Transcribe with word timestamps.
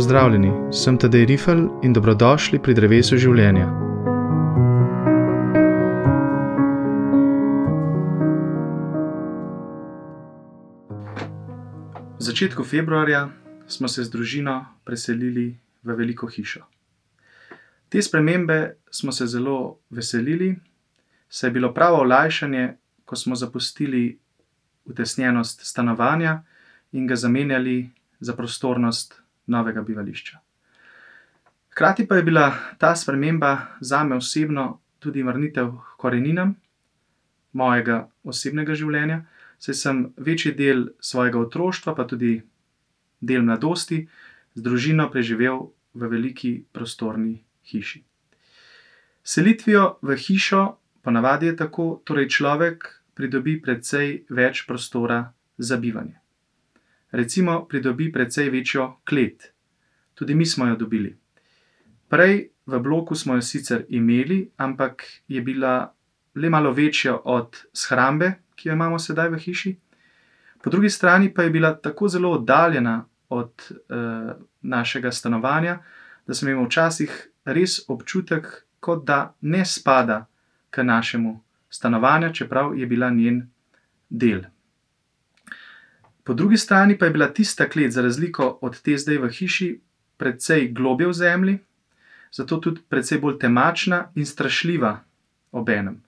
Pozdravljeni, 0.00 0.72
sem 0.72 0.96
Tadej 0.98 1.26
Rifel 1.26 1.58
in 1.84 1.92
dobrodošli 1.92 2.56
pri 2.64 2.72
drevesu 2.72 3.18
življenja. 3.20 3.66
V 12.16 12.24
začetku 12.30 12.64
februarja 12.64 13.26
smo 13.68 13.92
se 13.92 14.08
z 14.08 14.14
družino 14.16 14.56
preselili 14.88 15.50
v 15.84 15.98
veliko 16.00 16.32
hišo. 16.32 16.64
Te 17.92 18.00
spremembe 18.00 18.80
smo 18.88 19.12
se 19.12 19.28
zelo 19.28 19.84
veselili, 19.92 20.54
saj 21.28 21.52
je 21.52 21.58
bilo 21.60 21.74
pravo 21.76 22.00
olajšanje, 22.08 22.70
ko 23.04 23.20
smo 23.20 23.36
zapustili 23.36 24.16
utesnjenost 24.88 25.60
stanovanja 25.60 26.40
in 26.96 27.04
ga 27.04 27.20
zamenjali 27.20 27.90
za 28.20 28.32
prostornost 28.32 29.19
novega 29.50 29.82
bivališča. 29.82 30.38
Hkrati 31.74 32.06
pa 32.08 32.18
je 32.18 32.22
bila 32.22 32.46
ta 32.78 32.94
sprememba 32.96 33.56
za 33.80 34.04
me 34.04 34.16
osebno 34.16 34.80
tudi 34.98 35.22
vrnitev 35.22 35.70
k 35.70 35.96
koreninam 35.96 36.54
mojega 37.52 38.04
osebnega 38.22 38.74
življenja, 38.78 39.24
saj 39.58 39.74
sem 39.74 40.02
večji 40.16 40.52
del 40.54 40.86
svojega 41.00 41.40
otroštva, 41.40 41.94
pa 41.94 42.06
tudi 42.06 42.38
del 43.20 43.42
mladosti, 43.42 44.04
z 44.54 44.62
družino 44.62 45.08
preživel 45.10 45.70
v 45.94 46.10
veliki 46.10 46.52
prostorni 46.72 47.40
hiši. 47.70 48.02
Selitvijo 49.22 49.98
v 50.02 50.16
hišo, 50.16 50.62
ponavadi 51.02 51.50
je 51.50 51.56
tako, 51.56 52.00
torej 52.04 52.30
človek 52.36 52.88
pridobi 53.14 53.58
precej 53.60 54.24
več 54.30 54.64
prostora 54.66 55.26
za 55.58 55.76
bivanje. 55.76 56.19
Recimo, 57.10 57.64
pridobi 57.68 58.12
precej 58.12 58.50
večjo 58.50 59.00
klet. 59.04 59.52
Tudi 60.14 60.34
mi 60.34 60.46
smo 60.46 60.66
jo 60.66 60.76
dobili. 60.76 61.16
Prej 62.08 62.48
v 62.66 62.78
bloku 62.78 63.14
smo 63.14 63.34
jo 63.34 63.42
sicer 63.42 63.84
imeli, 63.88 64.50
ampak 64.56 65.02
je 65.28 65.40
bila 65.42 65.94
le 66.34 66.50
malo 66.50 66.72
večja 66.72 67.16
od 67.24 67.56
shrambe, 67.72 68.32
ki 68.54 68.68
jo 68.68 68.74
imamo 68.74 68.98
sedaj 68.98 69.28
v 69.28 69.38
hiši. 69.38 69.76
Po 70.62 70.70
drugi 70.70 70.90
strani 70.90 71.34
pa 71.34 71.42
je 71.42 71.50
bila 71.50 71.74
tako 71.74 72.08
zelo 72.08 72.30
oddaljena 72.30 73.04
od 73.28 73.52
uh, 73.70 74.32
našega 74.62 75.12
stanovanja, 75.12 75.78
da 76.26 76.34
sem 76.34 76.48
imel 76.48 76.66
včasih 76.66 77.28
res 77.44 77.80
občutek, 77.88 78.66
kot 78.80 79.04
da 79.04 79.34
ne 79.40 79.64
spada 79.64 80.26
k 80.70 80.82
našemu 80.82 81.40
stanovanju, 81.70 82.32
čeprav 82.34 82.78
je 82.78 82.86
bila 82.86 83.10
njen 83.10 83.48
del. 84.08 84.42
Po 86.24 86.34
drugi 86.34 86.56
strani 86.56 86.98
pa 86.98 87.04
je 87.04 87.10
bila 87.10 87.28
tista 87.32 87.68
klet, 87.68 87.92
za 87.92 88.02
razliko 88.02 88.58
od 88.62 88.82
te 88.82 88.96
zdaj 88.98 89.18
v 89.18 89.30
hiši, 89.30 89.70
precej 90.16 90.68
globje 90.72 91.08
v 91.08 91.12
zemlji, 91.12 91.58
zato 92.32 92.56
tudi 92.56 92.80
precej 92.88 93.18
bolj 93.18 93.38
temačna 93.38 94.10
in 94.14 94.26
strašljiva 94.26 94.98
ob 95.52 95.68
enem. 95.68 96.02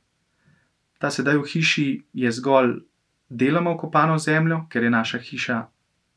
Ta 0.98 1.10
sedaj 1.10 1.38
v 1.40 1.46
hiši 1.48 1.86
je 2.12 2.32
zgolj 2.32 2.76
deloma 3.28 3.72
okopana 3.72 4.14
v 4.14 4.22
zemljo, 4.22 4.66
ker 4.70 4.84
je 4.84 4.90
naša 4.90 5.18
hiša 5.18 5.62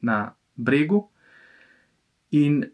na 0.02 0.36
bregu, 0.56 1.08
in 2.32 2.66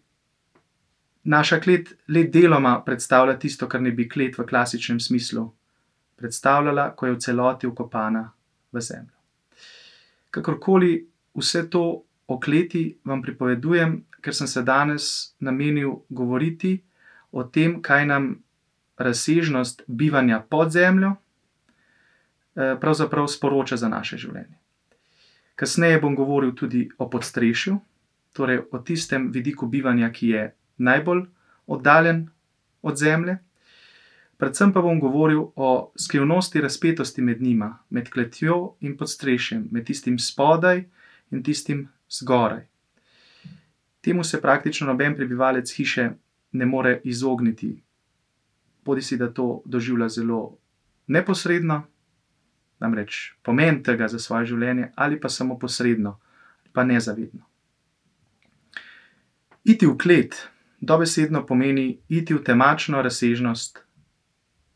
naša 1.23 1.59
klet 1.59 1.93
le 2.07 2.23
deloma 2.23 2.81
predstavlja 2.85 3.37
tisto, 3.39 3.67
kar 3.69 3.81
ne 3.81 3.91
bi 3.91 4.09
klet 4.09 4.37
v 4.37 4.45
klasičnem 4.49 4.99
smislu 4.99 5.51
predstavljala, 6.15 6.91
ko 6.95 7.05
je 7.05 7.13
v 7.13 7.19
celoti 7.19 7.67
ukopana 7.67 8.31
v 8.71 8.81
zemljo. 8.81 9.17
Kakorkoli 10.31 11.10
vse 11.35 11.69
to 11.69 12.03
o 12.27 12.39
kleti 12.39 12.97
vam 13.05 13.21
pripovedujem, 13.21 14.03
ker 14.21 14.35
sem 14.35 14.47
se 14.47 14.61
danes 14.63 15.35
namenil 15.39 16.01
govoriti 16.09 16.77
o 17.31 17.43
tem, 17.43 17.81
kaj 17.81 18.05
nam 18.05 18.31
razsežnost 18.97 19.83
bivanja 19.87 20.41
pod 20.49 20.71
zemljo 20.71 21.11
eh, 21.11 22.75
pravzaprav 22.81 23.27
sporoča 23.27 23.77
za 23.77 23.89
naše 23.89 24.17
življenje. 24.17 24.57
Kasneje 25.55 25.99
bom 26.01 26.15
govoril 26.15 26.55
tudi 26.55 26.89
o 26.97 27.09
podstrešju, 27.09 27.79
torej 28.33 28.63
o 28.71 28.79
tistem 28.79 29.31
vidiku 29.31 29.67
bivanja, 29.67 30.11
ki 30.11 30.27
je 30.27 30.43
najbolj 30.77 31.25
oddaljen 31.67 32.29
od 32.81 32.97
zemlje. 32.97 33.37
Predvsem 34.37 34.73
pa 34.73 34.81
bom 34.81 34.99
govoril 34.99 35.51
o 35.55 35.91
skrivnosti 35.95 36.61
razpetosti 36.61 37.21
med 37.21 37.41
njima, 37.41 37.77
med 37.89 38.09
kletjo 38.09 38.75
in 38.81 38.97
podstrešjem, 38.97 39.67
med 39.71 39.85
tistim 39.85 40.17
spodaj 40.19 40.77
in 40.77 41.00
tistim 41.39 41.87
zgoraj. 42.11 42.65
Temu 44.01 44.23
se 44.23 44.41
praktično 44.41 44.87
noben 44.87 45.15
prebivalec 45.15 45.71
hiše 45.75 46.09
ne 46.51 46.65
more 46.65 47.01
izogniti, 47.03 47.81
bodi 48.85 49.01
si 49.01 49.17
da 49.17 49.33
to 49.33 49.61
doživlja 49.65 50.09
zelo 50.09 50.57
neposredno, 51.07 51.83
namreč 52.79 53.35
pomen 53.43 53.83
tega 53.83 54.07
za 54.07 54.19
svoje 54.19 54.45
življenje, 54.45 54.91
ali 54.95 55.19
pa 55.19 55.29
samo 55.29 55.59
posredno, 55.59 56.17
pa 56.73 56.83
nezavedno. 56.83 57.45
Iti 59.63 59.85
v 59.85 59.97
klet 59.97 60.49
dobesedno 60.81 61.45
pomeni 61.45 61.99
iti 62.09 62.33
v 62.33 62.43
temačno 62.43 63.01
razsežnost 63.01 63.83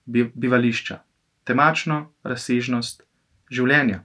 bivališča, 0.05 0.99
temačno 1.43 2.11
razsežnost 2.23 3.01
življenja. 3.49 4.03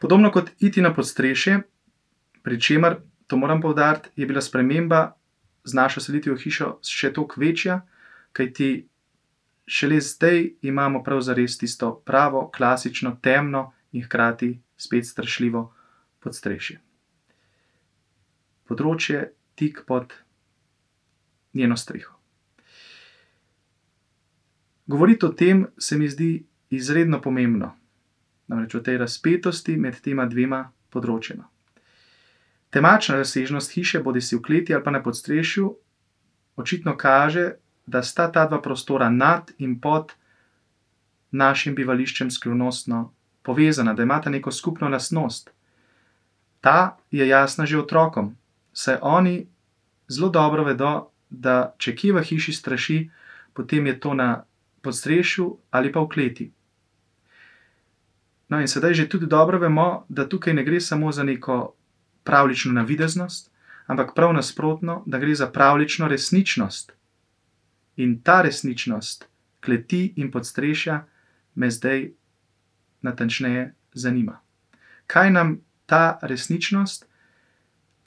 Podobno 0.00 0.30
kot 0.30 0.50
iti 0.58 0.82
na 0.82 0.94
podstrešje, 0.94 1.60
pri 2.42 2.60
čemer, 2.60 2.96
to 3.26 3.36
moram 3.36 3.60
povdariti, 3.60 4.08
je 4.16 4.26
bila 4.26 4.40
sprememba 4.40 5.14
z 5.64 5.74
našo 5.74 6.00
selitvijo 6.00 6.34
v 6.34 6.42
hišo 6.42 6.68
še 6.82 7.12
toliko 7.12 7.40
večja, 7.40 7.80
kajti 8.32 8.88
šele 9.66 10.00
zdaj 10.00 10.50
imamo 10.62 11.02
prav 11.02 11.22
zares 11.24 11.58
tisto 11.58 11.94
pravo, 12.04 12.50
klasično, 12.50 13.16
temno 13.22 13.72
in 13.92 14.04
hkrati 14.04 14.58
spet 14.76 15.06
strašljivo 15.06 15.70
podstrešje. 16.20 16.80
Področje 18.68 19.30
tik 19.54 19.84
pod 19.86 20.12
njeno 21.54 21.76
streho. 21.76 22.12
Govoriti 24.90 25.24
o 25.24 25.32
tem 25.32 25.66
se 25.78 25.96
mi 25.96 26.08
zdi 26.08 26.44
izredno 26.74 27.22
pomembno 27.22 27.72
namreč 28.48 28.74
o 28.74 28.80
tej 28.80 28.98
razpetosti 28.98 29.76
med 29.76 30.00
tema 30.04 30.26
dvema 30.26 30.66
področjema. 30.90 31.46
Temačna 32.74 33.20
razsežnost 33.20 33.72
hiše, 33.76 34.00
bodi 34.02 34.20
si 34.20 34.36
v 34.36 34.42
kleti 34.42 34.74
ali 34.74 34.82
pa 34.82 34.90
na 34.90 35.02
podstrešju, 35.02 35.68
očitno 36.56 36.96
kaže, 36.96 37.52
da 37.86 38.02
sta 38.02 38.30
ta 38.32 38.46
dva 38.48 38.60
prostora 38.62 39.10
nad 39.10 39.52
in 39.58 39.76
pod 39.80 40.14
našim 41.30 41.74
bivališčem 41.74 42.30
skrivnostno 42.30 43.12
povezana, 43.42 43.94
da 43.94 44.02
imata 44.02 44.30
neko 44.30 44.52
skupno 44.52 44.88
lastnost. 44.88 45.50
Ta 46.60 46.96
je 47.10 47.28
jasna 47.28 47.66
že 47.66 47.78
otrokom, 47.78 48.36
saj 48.72 48.98
oni 49.02 49.46
zelo 50.08 50.28
dobro 50.28 50.64
vedo, 50.64 51.10
da 51.30 51.74
če 51.78 51.94
kje 51.96 52.12
v 52.12 52.22
hiši 52.22 52.52
straši, 52.52 52.98
potem 53.52 53.86
je 53.86 54.00
to 54.00 54.14
na 54.14 54.44
podstrešju 54.82 55.46
ali 55.70 55.92
pa 55.92 56.00
v 56.00 56.08
kleti. 56.08 56.50
No, 58.48 58.60
in 58.60 58.68
sedaj 58.68 58.94
že 58.94 59.08
tudi 59.08 59.26
dobro 59.26 59.58
vemo, 59.58 60.06
da 60.08 60.28
tukaj 60.28 60.54
ne 60.54 60.64
gre 60.64 60.80
samo 60.80 61.12
za 61.12 61.22
neko 61.22 61.74
pravlično 62.24 62.72
navideznost, 62.72 63.50
ampak 63.86 64.14
prav 64.14 64.32
nasprotno, 64.32 65.02
da 65.06 65.18
gre 65.18 65.34
za 65.34 65.46
pravlično 65.50 66.08
resničnost. 66.08 66.92
In 67.96 68.20
ta 68.22 68.42
resničnost 68.42 69.28
kleti 69.64 70.12
in 70.16 70.30
podstrešja 70.30 71.06
me 71.54 71.70
zdaj 71.70 72.10
natančneje 73.02 73.74
zanima. 73.92 74.40
Kaj 75.06 75.30
nam 75.30 75.60
ta 75.86 76.18
resničnost, 76.22 77.06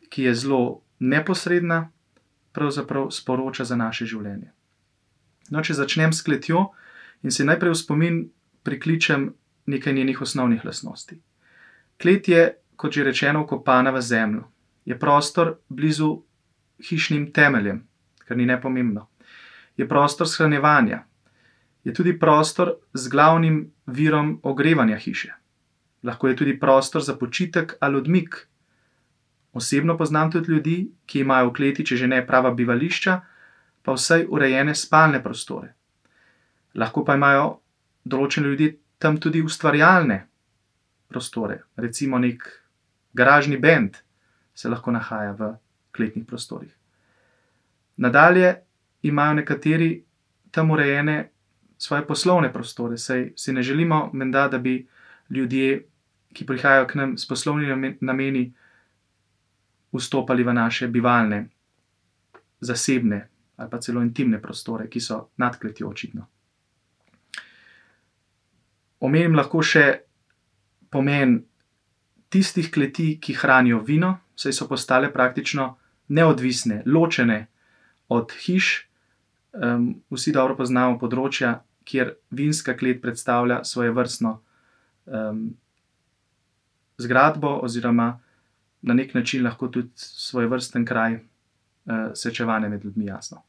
ki 0.10 0.24
je 0.24 0.36
zelo 0.36 0.82
neposredna, 1.00 1.90
pravzaprav 2.52 3.12
sporoča 3.12 3.66
za 3.66 3.76
naše 3.76 4.06
življenje? 4.06 4.52
No, 5.50 5.62
če 5.62 5.74
začnem 5.74 6.14
s 6.14 6.22
kletjo 6.22 6.72
in 7.24 7.32
se 7.32 7.46
najprej 7.46 7.72
v 7.72 7.80
spomin 7.80 8.18
prikličem 8.64 9.30
nekaj 9.68 9.94
njenih 9.94 10.22
osnovnih 10.22 10.66
lastnosti. 10.66 11.20
Klet 12.02 12.28
je, 12.28 12.56
kot 12.76 12.94
že 12.94 13.04
rečeno, 13.04 13.46
kopana 13.48 13.92
v 13.92 14.02
zemljo, 14.02 14.48
je 14.86 15.00
prostor 15.00 15.58
blizu 15.70 16.22
hišnim 16.90 17.32
temeljem, 17.34 17.84
kar 18.28 18.38
ni 18.38 18.46
nepomembno. 18.46 19.08
Je 19.78 19.88
prostor 19.88 20.28
shranjevanja, 20.28 21.04
je 21.84 21.94
tudi 21.94 22.20
prostor 22.20 22.76
z 22.94 23.10
glavnim 23.10 23.72
virom 23.86 24.40
ogrevanja 24.44 24.98
hiše. 24.98 25.34
Lahko 26.04 26.28
je 26.28 26.36
tudi 26.36 26.60
prostor 26.60 27.02
za 27.02 27.16
počitek 27.16 27.78
ali 27.80 27.98
odmik. 27.98 28.48
Osebno 29.54 29.98
poznam 29.98 30.32
tudi 30.32 30.52
ljudi, 30.52 30.92
ki 31.06 31.20
imajo 31.20 31.50
v 31.50 31.54
kleti, 31.54 31.86
če 31.86 31.96
že 31.96 32.08
ne 32.08 32.26
prava 32.28 32.52
bivališča, 32.52 33.22
pa 33.84 33.94
vsaj 33.96 34.28
urejene 34.30 34.76
spalne 34.76 35.24
prostore. 35.24 35.74
Lahko 36.76 37.06
pa 37.06 37.16
imajo 37.16 37.60
določeni 38.06 38.48
ljudje 38.48 38.76
tam 38.98 39.18
tudi 39.18 39.42
ustvarjalne 39.42 40.28
prostore, 41.08 41.62
recimo 41.76 42.20
nek 42.20 42.44
garažni 43.14 43.58
bend 43.58 43.98
se 44.54 44.70
lahko 44.70 44.92
nahaja 44.92 45.32
v 45.32 45.54
kletnih 45.92 46.26
prostorih. 46.26 46.74
Nadalje 47.98 48.56
imajo 49.02 49.34
nekateri 49.34 50.04
tam 50.52 50.72
urejene 50.72 51.30
svoje 51.78 52.08
poslovne 52.08 52.54
prostore, 52.54 52.98
saj 52.98 53.32
si 53.36 53.54
ne 53.54 53.62
želimo, 53.62 54.10
menda, 54.14 54.48
da 54.48 54.58
bi 54.58 54.88
ljudje, 55.30 55.86
ki 56.34 56.46
prihajajo 56.46 56.88
k 56.88 56.96
nam 56.96 57.18
s 57.18 57.28
poslovnimi 57.28 57.98
nameni, 58.02 58.54
vstopali 59.94 60.44
v 60.44 60.54
naše 60.54 60.88
bivalne, 60.88 61.48
zasebne 62.60 63.28
ali 63.58 63.70
pa 63.70 63.80
celo 63.82 64.02
intimne 64.02 64.42
prostore, 64.42 64.90
ki 64.90 65.00
so 65.02 65.30
nad 65.38 65.60
kletjo, 65.60 65.90
očitno. 65.90 66.28
Omenim 69.00 69.36
lahko 69.38 69.62
še 69.62 69.86
pomen 70.90 71.40
tistih 72.34 72.72
kleti, 72.74 73.18
ki 73.22 73.36
hranijo 73.38 73.80
vino, 73.86 74.18
saj 74.36 74.54
so 74.54 74.68
postale 74.68 75.12
praktično 75.14 75.76
neodvisne, 76.08 76.84
ločene 76.86 77.46
od 78.10 78.34
hiš. 78.46 78.88
vsi 80.14 80.32
dobro 80.36 80.54
poznamo 80.56 81.00
področja, 81.02 81.64
kjer 81.88 82.12
vinska 82.36 82.76
klet 82.78 83.00
predstavlja 83.02 83.64
svojevrstno, 83.64 84.34
zgradbo 86.98 87.54
oziroma 87.64 88.20
na 88.82 88.94
neki 88.94 89.18
način 89.18 89.44
lahko 89.44 89.68
tudi 89.68 89.90
svojevrsten 89.96 90.86
kraj, 90.86 91.20
srečevanja 92.14 92.70
med 92.70 92.86
ljudmi, 92.86 93.06
jasno. 93.06 93.42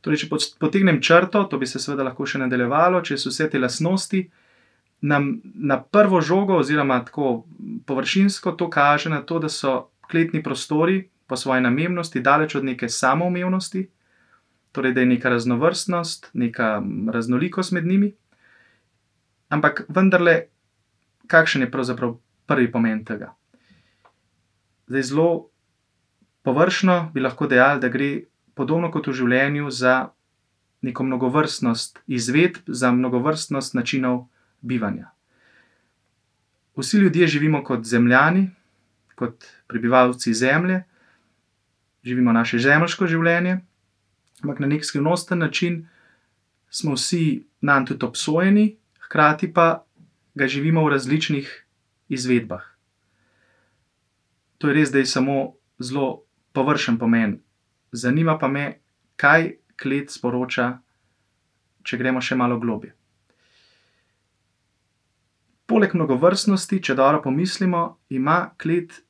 Torej 0.00 0.22
če 0.22 0.28
potegnem 0.60 1.00
črto, 1.02 1.44
to 1.50 1.58
bi 1.58 1.66
se 1.66 1.82
seveda 1.82 2.06
lahko 2.06 2.26
še 2.26 2.38
nadaljevalo, 2.38 3.02
čez 3.02 3.26
vse 3.26 3.48
te 3.50 3.58
lastnosti, 3.58 4.22
nam 5.00 5.40
na 5.54 5.82
prvo 5.82 6.20
žogo 6.20 6.56
oziroma 6.56 7.04
tako 7.04 7.46
površinsko 7.86 8.52
to 8.52 8.70
kaže 8.70 9.10
na 9.10 9.22
to, 9.22 9.38
da 9.38 9.48
so 9.48 9.88
kletni 10.10 10.42
prostori 10.42 11.10
po 11.26 11.36
svoji 11.36 11.60
namembnosti 11.60 12.20
daleč 12.20 12.54
od 12.54 12.64
neke 12.64 12.88
samoumevnosti, 12.88 13.88
torej 14.72 14.92
da 14.92 15.00
je 15.00 15.06
neka 15.06 15.28
raznovrstnost, 15.28 16.30
neka 16.32 16.82
raznolikost 17.12 17.72
med 17.72 17.86
njimi. 17.86 18.12
Ampak 19.48 19.84
vendarle, 19.88 20.42
kakšen 21.26 21.62
je 21.62 21.70
pravzaprav 21.70 22.16
prvi 22.46 22.72
pomen 22.72 23.04
tega? 23.04 23.34
Zdaj 24.86 25.02
zelo 25.02 25.48
površno 26.42 27.10
bi 27.14 27.20
lahko 27.20 27.46
dejali, 27.46 27.80
da 27.80 27.88
gre 27.88 28.10
podobno 28.54 28.90
kot 28.90 29.06
v 29.06 29.12
življenju 29.12 29.70
za 29.70 30.08
neko 30.86 31.04
mnogovrstnost 31.04 31.98
izvedb, 32.06 32.62
za 32.66 32.92
mnogovrstnost 32.92 33.74
načinov 33.74 34.26
bivanja. 34.66 35.10
Vsi 36.76 36.98
ljudje 36.98 37.26
živimo 37.26 37.62
kot 37.64 37.84
Zemljani, 37.84 38.50
kot 39.14 39.44
prebivalci 39.66 40.34
Zemlje, 40.34 40.82
živimo 42.04 42.32
naše 42.32 42.58
zemeljsko 42.58 43.06
življenje, 43.10 43.60
ampak 44.42 44.60
na 44.60 44.68
neki 44.70 44.84
skrivnosten 44.84 45.38
način 45.38 45.86
smo 46.70 46.94
vsi 46.94 47.46
nanj 47.60 47.86
tudi 47.90 48.06
obsojeni, 48.06 48.66
hkrati 49.06 49.52
pa 49.52 49.84
ga 50.34 50.48
živimo 50.48 50.84
v 50.84 50.92
različnih 50.94 51.48
izvedbah. 52.08 52.62
To 54.58 54.68
je 54.68 54.74
res, 54.74 54.92
da 54.92 54.98
je 54.98 55.06
samo 55.06 55.56
zelo 55.78 56.24
površen 56.52 56.98
pomen, 56.98 57.38
zanima 57.92 58.38
pa 58.38 58.48
me, 58.48 58.66
kaj 59.16 59.56
klet 59.80 60.12
sporoča, 60.12 60.70
če 61.82 61.98
gremo 62.00 62.20
še 62.20 62.36
malo 62.36 62.60
globlje. 62.60 62.95
Poleg 65.66 65.94
mnogovrstnosti, 65.94 66.78
če 66.82 66.94
dobro 66.94 67.22
pomislimo, 67.22 67.98
ima 68.08 68.50
klet 68.58 69.02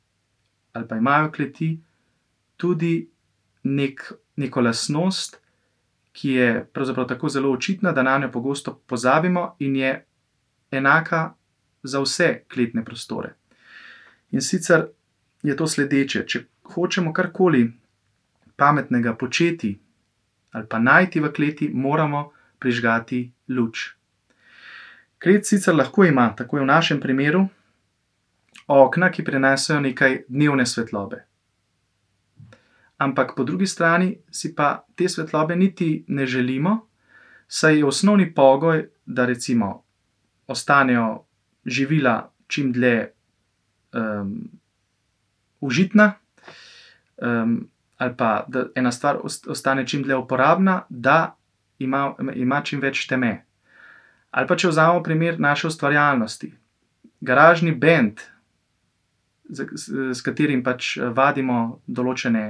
ali 0.77 0.89
pa 0.89 0.97
imajo 0.97 1.31
kleti 1.33 1.71
tudi 2.57 3.09
neko 4.37 4.61
lastnost, 4.61 5.39
ki 6.13 6.31
je 6.31 6.65
pravzaprav 6.73 7.07
tako 7.09 7.29
zelo 7.29 7.53
očitna, 7.53 7.93
da 7.93 8.03
nanjo 8.03 8.31
pogosto 8.33 8.75
pozabimo 8.87 9.57
in 9.59 9.77
je 9.77 10.05
enaka 10.71 11.35
za 11.83 12.01
vse 12.01 12.45
kletne 12.53 12.85
prostore. 12.85 13.35
In 14.31 14.41
sicer 14.41 14.87
je 15.43 15.57
to 15.57 15.67
sledeče, 15.67 16.25
če 16.27 16.45
hočemo 16.75 17.13
karkoli 17.13 17.73
pametnega 18.57 19.15
početi 19.15 19.79
ali 20.57 20.65
pa 20.69 20.79
najti 20.79 21.21
v 21.21 21.33
kleti, 21.33 21.69
moramo 21.69 22.31
prižgati 22.59 23.33
luč. 23.49 23.96
Klet 25.19 25.47
sicer 25.47 25.75
lahko 25.75 26.05
ima, 26.05 26.35
tako 26.37 26.57
je 26.57 26.63
v 26.63 26.67
našem 26.67 27.01
primeru, 27.01 27.47
okna, 28.67 29.11
ki 29.11 29.25
prinesejo 29.25 29.81
nekaj 29.81 30.25
dnevne 30.29 30.67
svetlobe. 30.67 31.23
Ampak 32.99 33.35
po 33.37 33.45
drugi 33.45 33.67
strani 33.67 34.17
si 34.31 34.55
pa 34.55 34.85
te 34.95 35.09
svetlobe 35.09 35.57
niti 35.57 36.05
ne 36.09 36.27
želimo, 36.27 36.87
saj 37.49 37.79
je 37.79 37.85
osnovni 37.85 38.35
pogoj, 38.35 38.89
da 39.07 39.27
recimo 39.27 39.83
ostanejo 40.47 41.25
živila 41.67 42.33
čim 42.47 42.73
dlje, 42.73 43.13
užitna, 45.61 46.13
ali 47.97 48.17
pa 48.17 48.45
da 48.49 48.67
ena 48.75 48.93
stvar 48.93 49.19
ostane 49.49 49.87
čim 49.87 50.03
dlje 50.03 50.17
uporabna, 50.17 50.83
da 50.89 51.37
ima, 51.79 52.15
ima 52.35 52.61
čim 52.61 52.81
več 52.81 53.07
teme. 53.07 53.45
Ali 54.37 54.49
pa 54.49 54.57
če 54.57 54.69
vzamemo 54.69 55.03
primer 55.03 55.41
naše 55.41 55.71
ustvarjalnosti. 55.71 56.51
Garažni 57.25 57.73
bend, 57.73 58.21
s 59.49 60.21
katerim 60.27 60.61
pač 60.67 60.97
vadimo 61.17 61.81
določene, 61.87 62.45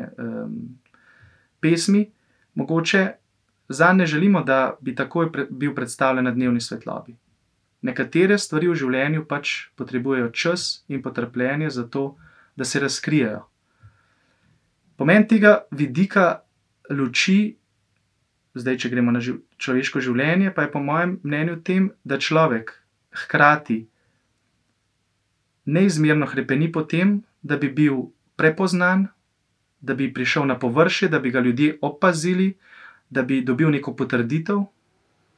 pesmi, 1.63 2.03
mogoče 2.59 3.05
zanj 3.69 4.03
ne 4.03 4.07
želimo, 4.07 4.43
da 4.43 4.77
bi 4.81 4.95
takoj 4.95 5.31
bil 5.51 5.75
predstavljen 5.75 6.25
na 6.25 6.33
dnevni 6.35 6.61
svetlobi. 6.61 7.15
Nekatere 7.87 8.39
stvari 8.39 8.71
v 8.71 8.79
življenju 8.81 9.27
pač 9.29 9.69
potrebujejo 9.79 10.31
čas 10.35 10.85
in 10.89 11.03
potrpljenje, 11.03 11.71
zato 11.71 12.17
da 12.57 12.65
se 12.65 12.81
razkrijejo. 12.81 13.45
Pomen 14.97 15.27
tega 15.29 15.67
vidika 15.71 16.41
luči, 16.91 17.57
zdaj 18.57 18.79
če 18.81 18.91
gremo 18.91 19.13
na 19.13 19.21
človeško 19.59 20.01
življenje, 20.01 20.53
pa 20.55 20.67
je 20.67 20.73
po 20.73 20.81
mojem 20.81 21.19
mnenju 21.25 21.59
v 21.59 21.63
tem, 21.63 21.91
da 22.05 22.19
človek 22.19 22.73
hkrati 23.25 23.87
neizmerno 25.67 26.27
hrepeni 26.27 26.71
po 26.73 26.85
tem, 26.85 27.23
da 27.43 27.57
bi 27.57 27.69
bil 27.69 28.11
prepoznan, 28.37 29.09
da 29.81 29.95
bi 29.95 30.13
prišel 30.13 30.47
na 30.47 30.59
površje, 30.59 31.09
da 31.09 31.19
bi 31.19 31.31
ga 31.31 31.41
ljudje 31.41 31.79
opazili, 31.83 32.55
da 33.11 33.23
bi 33.23 33.41
dobil 33.41 33.71
neko 33.71 33.95
potrditev 33.97 34.65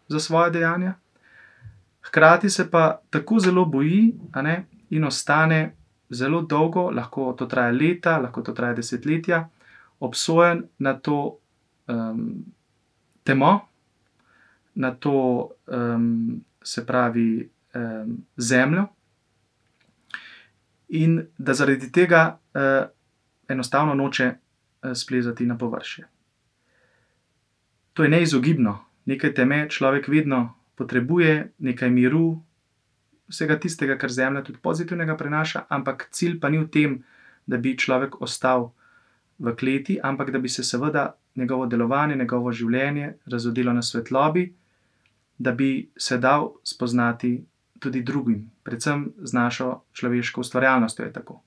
za 0.09 0.21
svoja 0.21 0.51
dejanja. 0.51 0.95
Hkrati 2.03 2.51
se 2.51 2.71
pa 2.71 3.01
tako 3.11 3.39
zelo 3.39 3.65
boji, 3.65 4.15
ne, 4.43 4.65
in 4.91 5.05
ostane 5.05 5.75
zelo 6.11 6.43
dolgo, 6.43 6.91
lahko 6.91 7.33
to 7.39 7.47
traja 7.47 7.71
leta, 7.71 8.19
lahko 8.19 8.43
to 8.43 8.53
traja 8.53 8.75
desetletja, 8.75 9.49
obsojen 10.01 10.65
na 10.79 10.95
to, 10.95 11.39
temo, 13.25 13.68
na 14.79 14.93
to, 14.95 15.51
se 16.63 16.85
pravi, 16.87 17.49
zemljo, 18.37 18.87
in 20.89 21.19
da 21.39 21.55
zaradi 21.55 21.91
tega, 21.93 22.39
enostavno 23.49 23.95
noče, 23.95 24.31
splezati 24.95 25.47
na 25.47 25.59
površje. 25.59 26.07
To 27.93 28.05
je 28.07 28.09
neizogibno, 28.09 28.79
nekaj 29.11 29.35
teme 29.35 29.67
človek 29.69 30.09
vedno 30.09 30.55
potrebuje, 30.79 31.53
nekaj 31.59 31.91
miru, 31.91 32.39
vsega 33.29 33.59
tistega, 33.59 33.99
kar 33.99 34.11
zemlja 34.11 34.45
tudi 34.47 34.63
pozitivnega 34.63 35.17
prinaša, 35.17 35.65
ampak 35.69 36.09
cilj 36.15 36.39
pa 36.41 36.49
ni 36.49 36.63
v 36.63 36.69
tem, 36.71 36.99
da 37.47 37.59
bi 37.59 37.77
človek 37.77 38.21
ostal 38.23 38.71
v 39.39 39.55
kleti, 39.57 39.99
ampak 40.03 40.31
da 40.31 40.39
bi 40.39 40.49
se 40.49 40.63
seveda 40.65 41.11
njegovo 41.35 41.67
delovanje, 41.67 42.17
njegovo 42.17 42.53
življenje 42.53 43.13
razodelo 43.27 43.73
na 43.73 43.83
svetlobi, 43.83 44.53
da 45.39 45.53
bi 45.53 45.91
se 45.97 46.19
dal 46.19 46.53
spoznati 46.65 47.45
tudi 47.79 48.03
drugim, 48.03 48.51
predvsem 48.63 49.13
z 49.23 49.33
našo 49.33 49.83
človeško 49.93 50.41
ustvarjalnostjo 50.41 51.05
je 51.05 51.13
tako. 51.13 51.41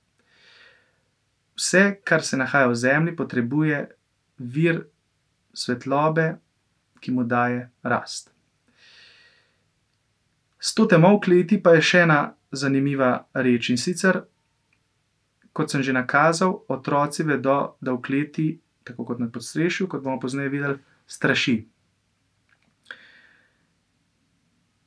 Vse, 1.55 2.00
kar 2.03 2.24
se 2.24 2.38
nahaja 2.38 2.67
v 2.67 2.75
zemlji, 2.75 3.15
potrebuje 3.15 3.89
vir 4.38 4.86
svetlobe, 5.53 6.38
ki 7.00 7.12
mu 7.12 7.24
daje 7.24 7.69
rast. 7.83 8.31
S 10.60 10.74
to 10.74 10.86
temo 10.86 11.17
v 11.17 11.19
kleti 11.19 11.57
pa 11.63 11.74
je 11.75 11.81
še 11.81 12.03
ena 12.05 12.19
zanimiva 12.51 13.25
reč, 13.33 13.69
in 13.74 13.77
sicer 13.77 14.21
kot 15.53 15.71
sem 15.71 15.83
že 15.83 15.93
nakazal, 15.93 16.63
otroci 16.67 17.24
vedo, 17.24 17.75
da 17.81 17.93
v 17.93 18.01
kleti, 18.01 18.48
tako 18.83 19.05
kot 19.05 19.19
na 19.19 19.27
podstrešju, 19.27 19.88
kot 19.88 20.03
bomo 20.03 20.19
pozneje 20.19 20.50
videli, 20.50 20.79
straši. 21.07 21.67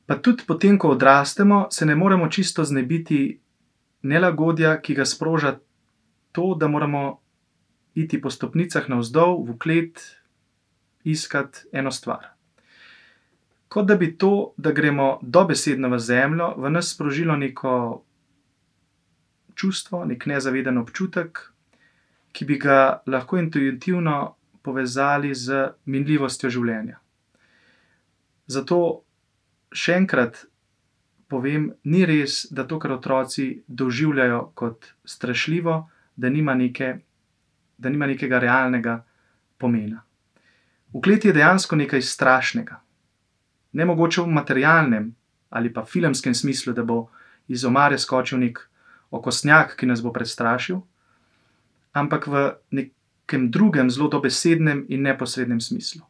Pa 0.07 0.17
tudi 0.21 0.45
potem, 0.47 0.79
ko 0.79 0.93
odrastemo, 0.93 1.67
se 1.71 1.87
ne 1.87 1.95
moremo 1.97 2.29
čisto 2.29 2.65
znebiti 2.65 3.41
nelagodja, 4.03 4.81
ki 4.81 4.95
ga 4.95 5.05
sproža 5.05 5.59
to, 6.33 6.55
da 6.55 6.69
moramo 6.69 7.21
iti 7.95 8.21
po 8.21 8.31
stopnicah 8.31 8.89
navzdol 8.89 9.41
v 9.49 9.59
klet, 9.59 10.03
iskati 11.05 11.69
eno 11.73 11.91
stvar. 11.91 12.35
Kot 13.69 13.87
da 13.87 13.97
bi 13.97 14.13
to, 14.19 14.53
da 14.57 14.73
gremo 14.73 15.19
dobesedno 15.23 15.89
v 15.89 15.99
zemljo, 15.99 16.55
v 16.57 16.71
nas 16.71 16.93
sprožilo 16.95 17.37
neko 17.37 18.05
čustvo, 19.55 20.05
nek 20.05 20.27
nezaveden 20.27 20.79
občutek, 20.79 21.51
ki 22.33 22.45
bi 22.45 22.59
ga 22.59 23.03
lahko 23.07 23.39
intuitivno 23.39 24.35
povezali 24.63 25.35
z 25.35 25.69
minljivostjo 25.85 26.51
življenja. 26.51 26.99
Zato 28.47 29.04
še 29.75 29.99
enkrat 29.99 30.45
povem, 31.29 31.73
ni 31.91 32.05
res, 32.07 32.45
da 32.55 32.65
to, 32.69 32.79
kar 32.79 32.95
otroci 32.95 33.49
doživljajo 33.67 34.41
kot 34.55 34.93
strašljivo, 35.05 35.77
da 36.17 36.31
nima, 36.31 36.55
neke, 36.55 36.95
da 37.79 37.91
nima 37.91 38.07
nekega 38.07 38.39
realnega 38.39 39.01
pomena. 39.59 40.05
V 40.95 41.03
kleti 41.03 41.29
je 41.29 41.35
dejansko 41.35 41.77
nekaj 41.77 42.03
strašnega. 42.07 42.79
Ne 43.75 43.85
mogoče 43.85 44.23
v 44.23 44.31
materialnem 44.31 45.11
ali 45.55 45.73
pa 45.73 45.85
filmskem 45.87 46.35
smislu, 46.35 46.73
da 46.75 46.83
bo 46.83 47.09
iz 47.49 47.65
omare 47.65 47.99
skočil 47.99 48.39
nek 48.39 48.59
okostnjak, 49.11 49.77
ki 49.79 49.87
nas 49.87 50.03
bo 50.03 50.11
prestrašil, 50.13 50.81
ampak 51.95 52.27
v 52.27 52.43
nekem 52.75 53.51
drugem, 53.51 53.91
zelo 53.91 54.09
dobesednem 54.11 54.85
in 54.89 55.07
neposrednem 55.07 55.61
smislu. 55.61 56.03